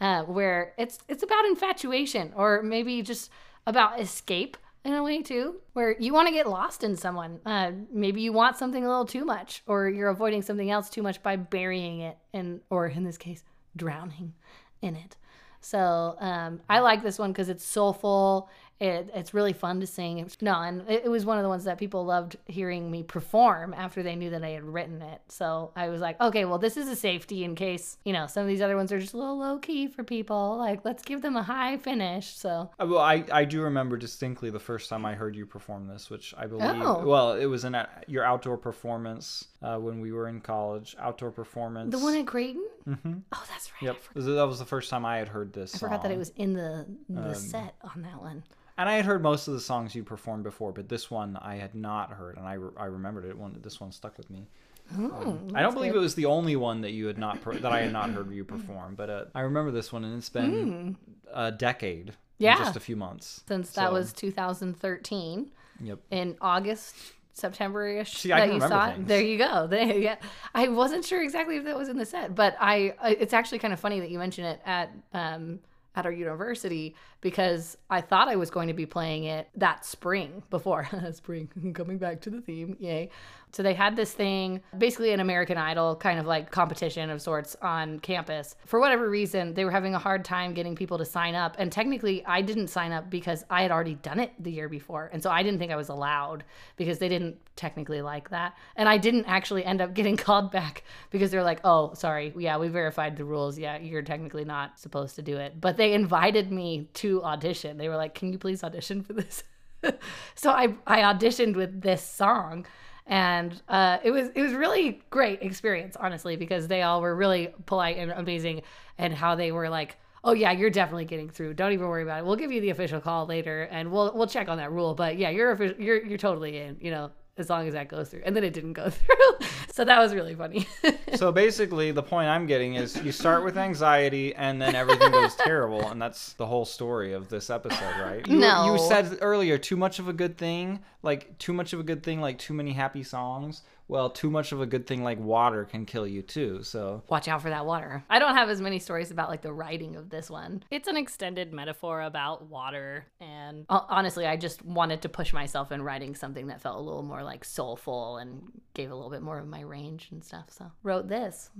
uh, 0.00 0.22
where 0.22 0.72
it's 0.78 0.98
it's 1.08 1.22
about 1.22 1.44
infatuation, 1.46 2.32
or 2.36 2.62
maybe 2.62 3.02
just 3.02 3.30
about 3.66 4.00
escape 4.00 4.56
in 4.86 4.92
a 4.92 5.02
way 5.02 5.20
too, 5.20 5.56
where 5.72 5.96
you 5.98 6.12
want 6.12 6.28
to 6.28 6.34
get 6.34 6.48
lost 6.48 6.84
in 6.84 6.96
someone. 6.96 7.40
Uh, 7.44 7.72
maybe 7.92 8.20
you 8.20 8.32
want 8.32 8.56
something 8.56 8.84
a 8.84 8.88
little 8.88 9.04
too 9.04 9.24
much, 9.24 9.62
or 9.66 9.88
you're 9.88 10.08
avoiding 10.08 10.42
something 10.42 10.70
else 10.70 10.88
too 10.88 11.02
much 11.02 11.22
by 11.22 11.34
burying 11.34 12.00
it, 12.00 12.16
in 12.32 12.60
or 12.70 12.86
in 12.86 13.02
this 13.02 13.18
case, 13.18 13.42
drowning 13.74 14.32
in 14.80 14.94
it. 14.94 15.16
So 15.60 16.16
um, 16.20 16.60
I 16.68 16.78
like 16.78 17.02
this 17.02 17.18
one 17.18 17.32
because 17.32 17.48
it's 17.48 17.64
soulful. 17.64 18.48
It, 18.78 19.10
it's 19.14 19.32
really 19.32 19.54
fun 19.54 19.80
to 19.80 19.86
sing. 19.86 20.30
No, 20.42 20.60
and 20.60 20.82
it, 20.86 21.06
it 21.06 21.08
was 21.08 21.24
one 21.24 21.38
of 21.38 21.42
the 21.42 21.48
ones 21.48 21.64
that 21.64 21.78
people 21.78 22.04
loved 22.04 22.36
hearing 22.44 22.90
me 22.90 23.02
perform 23.02 23.72
after 23.72 24.02
they 24.02 24.14
knew 24.16 24.28
that 24.30 24.44
I 24.44 24.50
had 24.50 24.64
written 24.64 25.00
it. 25.00 25.22
So 25.28 25.72
I 25.74 25.88
was 25.88 26.02
like, 26.02 26.20
okay, 26.20 26.44
well, 26.44 26.58
this 26.58 26.76
is 26.76 26.86
a 26.88 26.94
safety 26.96 27.42
in 27.42 27.54
case 27.54 27.96
you 28.04 28.12
know 28.12 28.26
some 28.26 28.42
of 28.42 28.48
these 28.48 28.60
other 28.60 28.76
ones 28.76 28.92
are 28.92 28.98
just 29.00 29.14
a 29.14 29.16
little 29.16 29.38
low 29.38 29.58
key 29.58 29.86
for 29.86 30.04
people. 30.04 30.58
Like, 30.58 30.84
let's 30.84 31.02
give 31.02 31.22
them 31.22 31.36
a 31.36 31.42
high 31.42 31.78
finish. 31.78 32.36
So 32.36 32.70
Uh, 32.78 32.86
Well, 32.86 32.98
I, 32.98 33.24
I 33.32 33.44
do 33.46 33.62
remember 33.62 33.96
distinctly 33.96 34.50
the 34.50 34.60
first 34.60 34.90
time 34.90 35.06
I 35.06 35.14
heard 35.14 35.36
you 35.36 35.46
perform 35.46 35.86
this, 35.88 36.10
which 36.10 36.34
I 36.36 36.46
believe, 36.46 36.82
Oh. 36.82 37.02
well, 37.06 37.32
it 37.32 37.46
was 37.46 37.64
in 37.64 37.74
your 38.08 38.24
outdoor 38.24 38.58
performance 38.58 39.48
uh, 39.62 39.78
when 39.78 40.00
we 40.00 40.12
were 40.12 40.28
in 40.28 40.40
college. 40.42 40.94
Outdoor 40.98 41.30
performance. 41.30 41.92
the 41.96 41.98
one 42.04 42.14
at 42.14 42.26
Creighton. 42.26 42.66
Mm-hmm. 42.86 43.14
Oh, 43.32 43.44
that's 43.50 43.72
right. 43.72 43.82
Yep. 44.14 44.26
That 44.36 44.46
was 44.46 44.58
the 44.58 44.64
first 44.66 44.90
time 44.90 45.06
I 45.06 45.16
had 45.16 45.28
heard 45.28 45.52
this. 45.54 45.74
I 45.74 45.78
forgot 45.78 46.02
that 46.02 46.12
it 46.12 46.18
was 46.18 46.28
in 46.36 46.52
the 46.52 46.86
the 47.08 47.28
Um, 47.28 47.34
set 47.34 47.74
on 47.82 48.02
that 48.02 48.20
one. 48.20 48.44
And 48.78 48.88
I 48.88 48.96
had 48.96 49.04
heard 49.06 49.22
most 49.22 49.48
of 49.48 49.54
the 49.54 49.60
songs 49.60 49.94
you 49.94 50.04
performed 50.04 50.44
before, 50.44 50.70
but 50.72 50.88
this 50.88 51.10
one 51.10 51.36
I 51.40 51.56
had 51.56 51.74
not 51.74 52.10
heard, 52.10 52.36
and 52.36 52.46
I, 52.46 52.54
re- 52.54 52.72
I 52.76 52.84
remembered 52.86 53.24
it. 53.24 53.36
One 53.38 53.58
this 53.62 53.80
one 53.80 53.90
stuck 53.92 54.16
with 54.18 54.28
me. 54.30 54.46
Um, 54.94 55.48
I 55.54 55.62
don't 55.62 55.74
believe 55.74 55.94
it 55.96 55.98
was 55.98 56.14
the 56.14 56.26
only 56.26 56.54
one 56.56 56.82
that 56.82 56.92
you 56.92 57.06
had 57.06 57.18
not 57.18 57.40
per- 57.40 57.54
that 57.58 57.72
I 57.72 57.80
had 57.82 57.92
not 57.92 58.10
heard 58.10 58.30
you 58.30 58.44
perform, 58.44 58.94
but 58.94 59.10
uh, 59.10 59.24
I 59.34 59.40
remember 59.40 59.70
this 59.72 59.92
one, 59.92 60.04
and 60.04 60.16
it's 60.16 60.28
been 60.28 60.96
a 61.32 61.50
decade. 61.50 62.12
Yeah. 62.38 62.58
just 62.58 62.76
a 62.76 62.80
few 62.80 62.96
months. 62.96 63.42
Since 63.48 63.72
that 63.72 63.88
So, 63.88 63.92
was 63.94 64.12
2013. 64.12 65.50
yep. 65.82 65.98
in 66.10 66.36
August, 66.40 66.94
September-ish 67.32 68.22
that 68.24 68.52
you 68.52 68.60
saw 68.60 68.90
it. 68.90 68.94
things. 68.96 69.08
There 69.08 69.22
you 69.22 69.38
go. 69.38 69.66
There, 69.70 69.98
yeah, 69.98 70.16
I 70.54 70.68
wasn't 70.68 71.04
sure 71.04 71.22
exactly 71.22 71.56
if 71.56 71.64
that 71.64 71.76
was 71.76 71.88
in 71.88 71.96
the 71.96 72.06
set, 72.06 72.34
but 72.34 72.56
I, 72.60 72.94
I 73.00 73.10
it's 73.12 73.32
actually 73.32 73.58
kind 73.58 73.72
of 73.72 73.80
funny 73.80 74.00
that 74.00 74.10
you 74.10 74.18
mention 74.18 74.44
it 74.44 74.60
at 74.66 74.90
um 75.12 75.60
at 75.94 76.04
our 76.06 76.12
university 76.12 76.94
because 77.26 77.76
I 77.90 78.02
thought 78.02 78.28
I 78.28 78.36
was 78.36 78.50
going 78.50 78.68
to 78.68 78.72
be 78.72 78.86
playing 78.86 79.24
it 79.24 79.48
that 79.56 79.84
spring 79.84 80.44
before 80.48 80.88
spring 81.12 81.48
coming 81.74 81.98
back 81.98 82.20
to 82.20 82.30
the 82.30 82.40
theme 82.40 82.76
yay. 82.78 83.10
So 83.52 83.62
they 83.62 83.74
had 83.74 83.96
this 83.96 84.12
thing 84.12 84.60
basically 84.76 85.12
an 85.12 85.20
American 85.20 85.56
Idol 85.56 85.96
kind 85.96 86.20
of 86.20 86.26
like 86.26 86.50
competition 86.50 87.10
of 87.10 87.22
sorts 87.22 87.56
on 87.62 87.98
campus. 88.00 88.54
For 88.66 88.78
whatever 88.78 89.08
reason 89.10 89.54
they 89.54 89.64
were 89.64 89.72
having 89.72 89.94
a 89.94 89.98
hard 89.98 90.24
time 90.24 90.54
getting 90.54 90.76
people 90.76 90.98
to 90.98 91.04
sign 91.04 91.34
up 91.34 91.56
and 91.58 91.72
technically 91.72 92.24
I 92.26 92.42
didn't 92.42 92.68
sign 92.68 92.92
up 92.92 93.10
because 93.10 93.44
I 93.50 93.62
had 93.62 93.72
already 93.72 93.94
done 93.94 94.20
it 94.20 94.32
the 94.38 94.52
year 94.52 94.68
before 94.68 95.10
and 95.12 95.20
so 95.20 95.30
I 95.30 95.42
didn't 95.42 95.58
think 95.58 95.72
I 95.72 95.76
was 95.76 95.88
allowed 95.88 96.44
because 96.76 96.98
they 96.98 97.08
didn't 97.08 97.38
technically 97.56 98.02
like 98.02 98.30
that. 98.30 98.54
And 98.76 98.88
I 98.88 98.98
didn't 98.98 99.24
actually 99.24 99.64
end 99.64 99.80
up 99.80 99.94
getting 99.98 100.16
called 100.16 100.52
back 100.52 100.84
because 101.10 101.32
they're 101.32 101.42
like 101.42 101.60
oh 101.64 101.94
sorry. 101.94 102.32
Yeah 102.38 102.58
we 102.58 102.68
verified 102.68 103.16
the 103.16 103.24
rules. 103.24 103.58
Yeah 103.58 103.78
you're 103.78 104.02
technically 104.02 104.44
not 104.44 104.78
supposed 104.78 105.16
to 105.16 105.22
do 105.22 105.38
it. 105.38 105.60
But 105.60 105.76
they 105.76 105.92
invited 105.92 106.52
me 106.52 106.88
to 106.94 107.15
audition. 107.22 107.76
They 107.76 107.88
were 107.88 107.96
like 107.96 108.14
can 108.14 108.32
you 108.32 108.38
please 108.38 108.62
audition 108.64 109.02
for 109.02 109.12
this? 109.12 109.42
So 110.34 110.50
I 110.50 110.74
I 110.86 111.00
auditioned 111.02 111.54
with 111.54 111.80
this 111.80 112.02
song 112.02 112.66
and 113.06 113.60
uh, 113.68 113.98
it 114.02 114.10
was 114.10 114.30
it 114.34 114.42
was 114.42 114.52
really 114.52 115.00
great 115.10 115.42
experience 115.42 115.96
honestly 115.96 116.36
because 116.36 116.66
they 116.66 116.82
all 116.82 117.00
were 117.00 117.14
really 117.14 117.54
polite 117.66 117.98
and 117.98 118.10
amazing 118.10 118.62
and 118.98 119.14
how 119.14 119.36
they 119.36 119.52
were 119.52 119.68
like 119.68 119.96
oh 120.24 120.32
yeah 120.32 120.50
you're 120.50 120.70
definitely 120.70 121.04
getting 121.04 121.30
through. 121.30 121.54
Don't 121.54 121.72
even 121.72 121.86
worry 121.86 122.02
about 122.02 122.20
it. 122.20 122.26
We'll 122.26 122.36
give 122.36 122.50
you 122.50 122.60
the 122.60 122.70
official 122.70 123.00
call 123.00 123.26
later 123.26 123.68
and 123.70 123.92
we'll 123.92 124.12
we'll 124.14 124.26
check 124.26 124.48
on 124.48 124.58
that 124.58 124.72
rule 124.72 124.94
but 124.94 125.18
yeah 125.18 125.30
you're 125.30 125.54
you're 125.78 126.04
you're 126.04 126.18
totally 126.18 126.58
in 126.58 126.78
you 126.80 126.90
know 126.90 127.12
as 127.38 127.50
long 127.50 127.66
as 127.66 127.74
that 127.74 127.88
goes 127.88 128.08
through 128.08 128.22
and 128.24 128.34
then 128.34 128.44
it 128.44 128.52
didn't 128.52 128.72
go 128.72 128.88
through 128.90 129.46
so 129.72 129.84
that 129.84 129.98
was 129.98 130.14
really 130.14 130.34
funny 130.34 130.66
So 131.14 131.32
basically, 131.32 131.92
the 131.92 132.02
point 132.02 132.28
I'm 132.28 132.46
getting 132.46 132.74
is 132.74 133.02
you 133.02 133.12
start 133.12 133.44
with 133.44 133.56
anxiety 133.56 134.34
and 134.34 134.60
then 134.60 134.74
everything 134.74 135.12
goes 135.12 135.34
terrible, 135.38 135.88
and 135.88 136.02
that's 136.02 136.34
the 136.34 136.44
whole 136.44 136.64
story 136.64 137.12
of 137.12 137.28
this 137.28 137.48
episode, 137.48 137.94
right? 138.00 138.26
You, 138.26 138.36
No. 138.38 138.72
You 138.72 138.78
said 138.88 139.18
earlier, 139.20 139.56
too 139.56 139.76
much 139.76 139.98
of 139.98 140.08
a 140.08 140.12
good 140.12 140.36
thing, 140.36 140.80
like 141.02 141.38
too 141.38 141.52
much 141.52 141.72
of 141.72 141.80
a 141.80 141.82
good 141.82 142.02
thing, 142.02 142.20
like 142.20 142.38
too 142.38 142.54
many 142.54 142.72
happy 142.72 143.02
songs. 143.02 143.62
Well, 143.88 144.10
too 144.10 144.30
much 144.30 144.52
of 144.52 144.60
a 144.60 144.66
good 144.66 144.86
thing, 144.86 145.04
like 145.04 145.18
water, 145.18 145.64
can 145.64 145.86
kill 145.86 146.06
you 146.06 146.22
too. 146.22 146.62
So 146.62 147.02
watch 147.08 147.28
out 147.28 147.42
for 147.42 147.50
that 147.50 147.66
water 147.66 148.04
i 148.10 148.18
don't 148.18 148.34
have 148.34 148.48
as 148.48 148.60
many 148.60 148.78
stories 148.78 149.10
about 149.10 149.28
like 149.28 149.42
the 149.42 149.52
writing 149.52 149.96
of 149.96 150.10
this 150.10 150.28
one 150.30 150.62
It's 150.70 150.88
an 150.88 150.96
extended 150.96 151.52
metaphor 151.52 152.02
about 152.02 152.46
water 152.46 153.06
and 153.20 153.64
honestly, 153.68 154.26
I 154.26 154.36
just 154.36 154.64
wanted 154.64 155.02
to 155.02 155.08
push 155.08 155.32
myself 155.32 155.72
in 155.72 155.82
writing 155.82 156.14
something 156.14 156.48
that 156.48 156.60
felt 156.60 156.76
a 156.76 156.80
little 156.80 157.02
more 157.02 157.22
like 157.22 157.44
soulful 157.44 158.18
and 158.18 158.42
gave 158.74 158.90
a 158.90 158.94
little 158.94 159.10
bit 159.10 159.22
more 159.22 159.38
of 159.38 159.46
my 159.46 159.60
range 159.60 160.08
and 160.10 160.22
stuff. 160.22 160.46
So 160.48 160.70
wrote 160.82 161.08
this. 161.08 161.50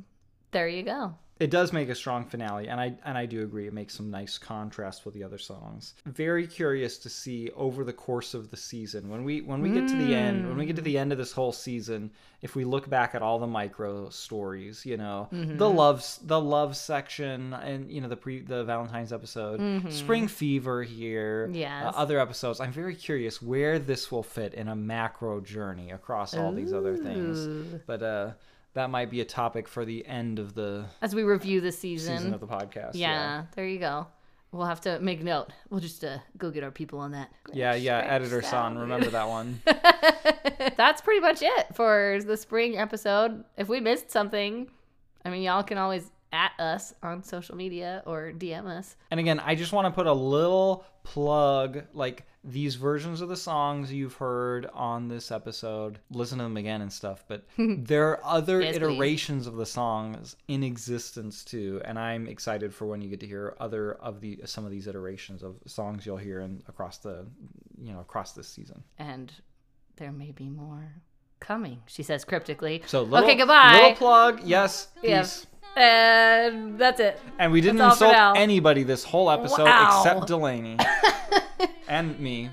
There 0.53 0.69
you 0.69 0.83
go. 0.83 1.15
It 1.39 1.51
does 1.51 1.73
make 1.73 1.89
a 1.91 1.95
strong 1.95 2.25
finale, 2.25 2.69
and 2.69 2.81
I 2.81 2.95
and 3.05 3.19
I 3.19 3.27
do 3.27 3.43
agree. 3.43 3.67
It 3.67 3.73
makes 3.75 3.95
some 3.95 4.11
nice 4.11 4.39
contrast 4.39 5.05
with 5.05 5.15
the 5.15 5.23
other 5.23 5.39
songs. 5.39 5.95
Very 6.07 6.47
curious 6.47 6.97
to 6.99 7.09
see 7.11 7.51
over 7.55 7.85
the 7.85 7.93
course 7.93 8.33
of 8.35 8.51
the 8.51 8.57
season 8.57 9.11
when 9.11 9.23
we 9.25 9.43
when 9.43 9.61
we 9.61 9.71
get 9.71 9.87
to 9.89 9.97
the 9.97 10.15
end, 10.15 10.49
when 10.49 10.57
we 10.57 10.65
get 10.67 10.77
to 10.77 10.83
the 10.83 10.97
end 10.97 11.13
of 11.13 11.19
this 11.19 11.33
whole 11.33 11.53
season, 11.53 12.11
if 12.41 12.55
we 12.57 12.65
look 12.65 12.89
back 12.89 13.15
at 13.15 13.21
all 13.23 13.39
the 13.39 13.47
micro 13.47 14.09
stories, 14.09 14.87
you 14.87 14.97
know, 14.97 15.29
the 15.31 15.69
loves 15.69 16.19
the 16.25 16.41
love 16.41 16.75
section, 16.77 17.53
and 17.53 17.91
you 17.91 18.01
know 18.01 18.09
the 18.09 18.17
pre 18.17 18.41
the 18.41 18.65
Valentine's 18.65 19.13
episode, 19.13 19.93
Spring 19.93 20.29
Fever 20.29 20.83
here, 20.83 21.51
Yes. 21.53 21.85
uh, 21.85 21.99
other 21.99 22.19
episodes. 22.19 22.61
I'm 22.61 22.73
very 22.73 22.95
curious 22.95 23.43
where 23.43 23.79
this 23.79 24.11
will 24.11 24.23
fit 24.23 24.55
in 24.55 24.69
a 24.69 24.77
macro 24.77 25.41
journey 25.41 25.91
across 25.91 26.35
all 26.35 26.53
these 26.53 26.73
other 26.73 26.97
things. 26.97 27.81
But 27.87 28.03
uh, 28.03 28.31
that 28.77 28.91
might 28.91 29.11
be 29.11 29.21
a 29.21 29.25
topic 29.25 29.67
for 29.69 29.85
the 29.85 30.07
end 30.07 30.39
of 30.39 30.55
the 30.55 30.87
As 31.03 31.15
we 31.15 31.23
review 31.25 31.61
the 31.61 31.73
season. 31.73 32.19
season 32.19 32.35
of 32.35 32.41
the 32.41 32.47
podcast. 32.47 32.91
yeah, 32.95 33.47
there 33.55 33.67
you 33.67 33.79
go. 33.79 34.07
We'll 34.53 34.67
have 34.67 34.81
to 34.83 35.01
make 35.01 35.23
note. 35.23 35.49
We'll 35.71 35.81
just 35.81 36.05
uh, 36.05 36.19
go 36.39 36.51
get 36.51 36.63
our 36.63 36.71
people 36.71 36.99
on 37.01 37.11
that. 37.13 37.31
Yeah, 37.53 37.75
yeah, 37.75 37.99
editor 37.99 38.41
son, 38.43 38.79
remember 38.79 39.11
that 39.11 39.29
one. 39.29 39.61
That's 40.77 41.01
pretty 41.01 41.21
much 41.21 41.43
it 41.43 41.75
for 41.75 42.21
the 42.25 42.37
spring 42.37 42.79
episode. 42.79 43.45
If 43.57 43.69
we 43.69 43.81
missed 43.81 44.11
something, 44.11 44.71
I 45.25 45.31
mean, 45.31 45.43
y'all 45.43 45.63
can 45.63 45.79
always 45.79 46.11
at 46.33 46.53
us 46.59 46.95
on 47.03 47.23
social 47.23 47.57
media 47.57 48.03
or 48.07 48.33
DM 48.37 48.67
us. 48.67 48.97
And 49.11 49.19
again, 49.21 49.41
I 49.41 49.55
just 49.55 49.73
want 49.73 49.87
to 49.87 49.91
put 49.91 50.07
a 50.07 50.13
little 50.13 50.85
plug 51.03 51.83
like 51.93 52.25
these 52.49 52.77
versions 52.77 53.21
of 53.21 53.29
the 53.29 53.37
songs 53.37 53.93
you've 53.93 54.15
heard 54.15 54.67
on 54.73 55.09
this 55.09 55.33
episode, 55.33 55.99
listen 56.11 56.39
to 56.39 56.45
them 56.45 56.57
again 56.57 56.81
and 56.81 56.93
stuff, 56.93 57.25
but 57.27 57.45
there 57.59 58.11
are 58.11 58.21
other 58.25 58.61
Yes, 58.63 58.71
please. 58.73 58.77
iterations 58.77 59.47
of 59.49 59.57
the 59.57 59.67
songs 59.67 60.37
in 60.47 60.63
existence 60.63 61.45
too, 61.45 61.81
and 61.85 61.99
I'm 61.99 62.29
excited 62.29 62.73
for 62.73 62.87
when 62.87 63.01
you 63.03 63.09
get 63.11 63.21
to 63.21 63.27
hear 63.27 63.57
other 63.59 63.95
of 63.95 64.21
the 64.21 64.41
some 64.45 64.65
of 64.65 64.71
these 64.71 64.87
iterations 64.87 65.43
of 65.43 65.57
songs 65.67 66.07
you'll 66.07 66.17
hear 66.19 66.41
in 66.41 66.63
across 66.69 66.99
the 66.99 67.27
you 67.83 67.93
know, 67.93 68.01
across 68.01 68.33
this 68.33 68.49
season. 68.49 68.83
And 68.99 69.33
there 69.97 70.13
may 70.13 70.31
be 70.31 70.49
more. 70.49 70.93
coming, 71.41 71.83
she 71.87 72.03
says 72.03 72.25
cryptically. 72.25 72.83
So 72.87 73.03
little, 73.03 73.25
okay, 73.29 73.35
goodbye. 73.37 73.73
Little 73.75 73.95
plug. 73.97 74.41
Yes. 74.45 74.89
Yeah. 75.03 75.23
Peace. 75.23 75.47
and 75.77 76.79
that's 76.79 77.01
it. 77.01 77.21
And 77.39 77.53
we 77.53 77.61
didn't 77.61 77.77
That's 77.79 78.01
all 78.01 78.09
for 78.11 78.15
insult 78.15 78.39
anybody 78.39 78.83
this 78.83 79.05
whole 79.05 79.31
episode 79.31 79.65
Wow. 79.65 79.99
except 80.03 80.27
Delaney 80.27 80.79
and 81.89 82.19
me. 82.19 82.51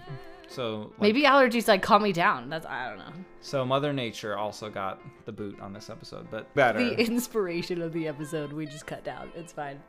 So 0.47 0.91
like, 0.91 1.01
Maybe 1.01 1.23
allergies 1.23 1.67
like 1.67 1.81
calm 1.81 2.03
me 2.03 2.13
down. 2.13 2.49
That's 2.49 2.65
I 2.65 2.89
don't 2.89 2.99
know. 2.99 3.13
so 3.41 3.65
Mother 3.65 3.91
Nature 3.91 4.37
also 4.37 4.69
got 4.69 5.01
the 5.25 5.31
boot 5.31 5.59
on 5.59 5.73
this 5.73 5.89
episode, 5.89 6.27
but 6.29 6.53
better. 6.53 6.77
The 6.77 6.99
inspiration 6.99 7.81
of 7.81 7.91
the 7.91 8.07
episode 8.07 8.53
we 8.53 8.65
just 8.67 8.85
cut 8.85 9.03
down. 9.03 9.31
It's 9.35 9.51
fine. 9.51 9.81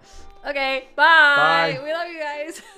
Okay, 0.46 0.88
bye. 0.96 1.76
Bye. 1.76 1.80
We 1.84 1.92
love 1.92 2.08
you 2.08 2.18
guys. 2.18 2.62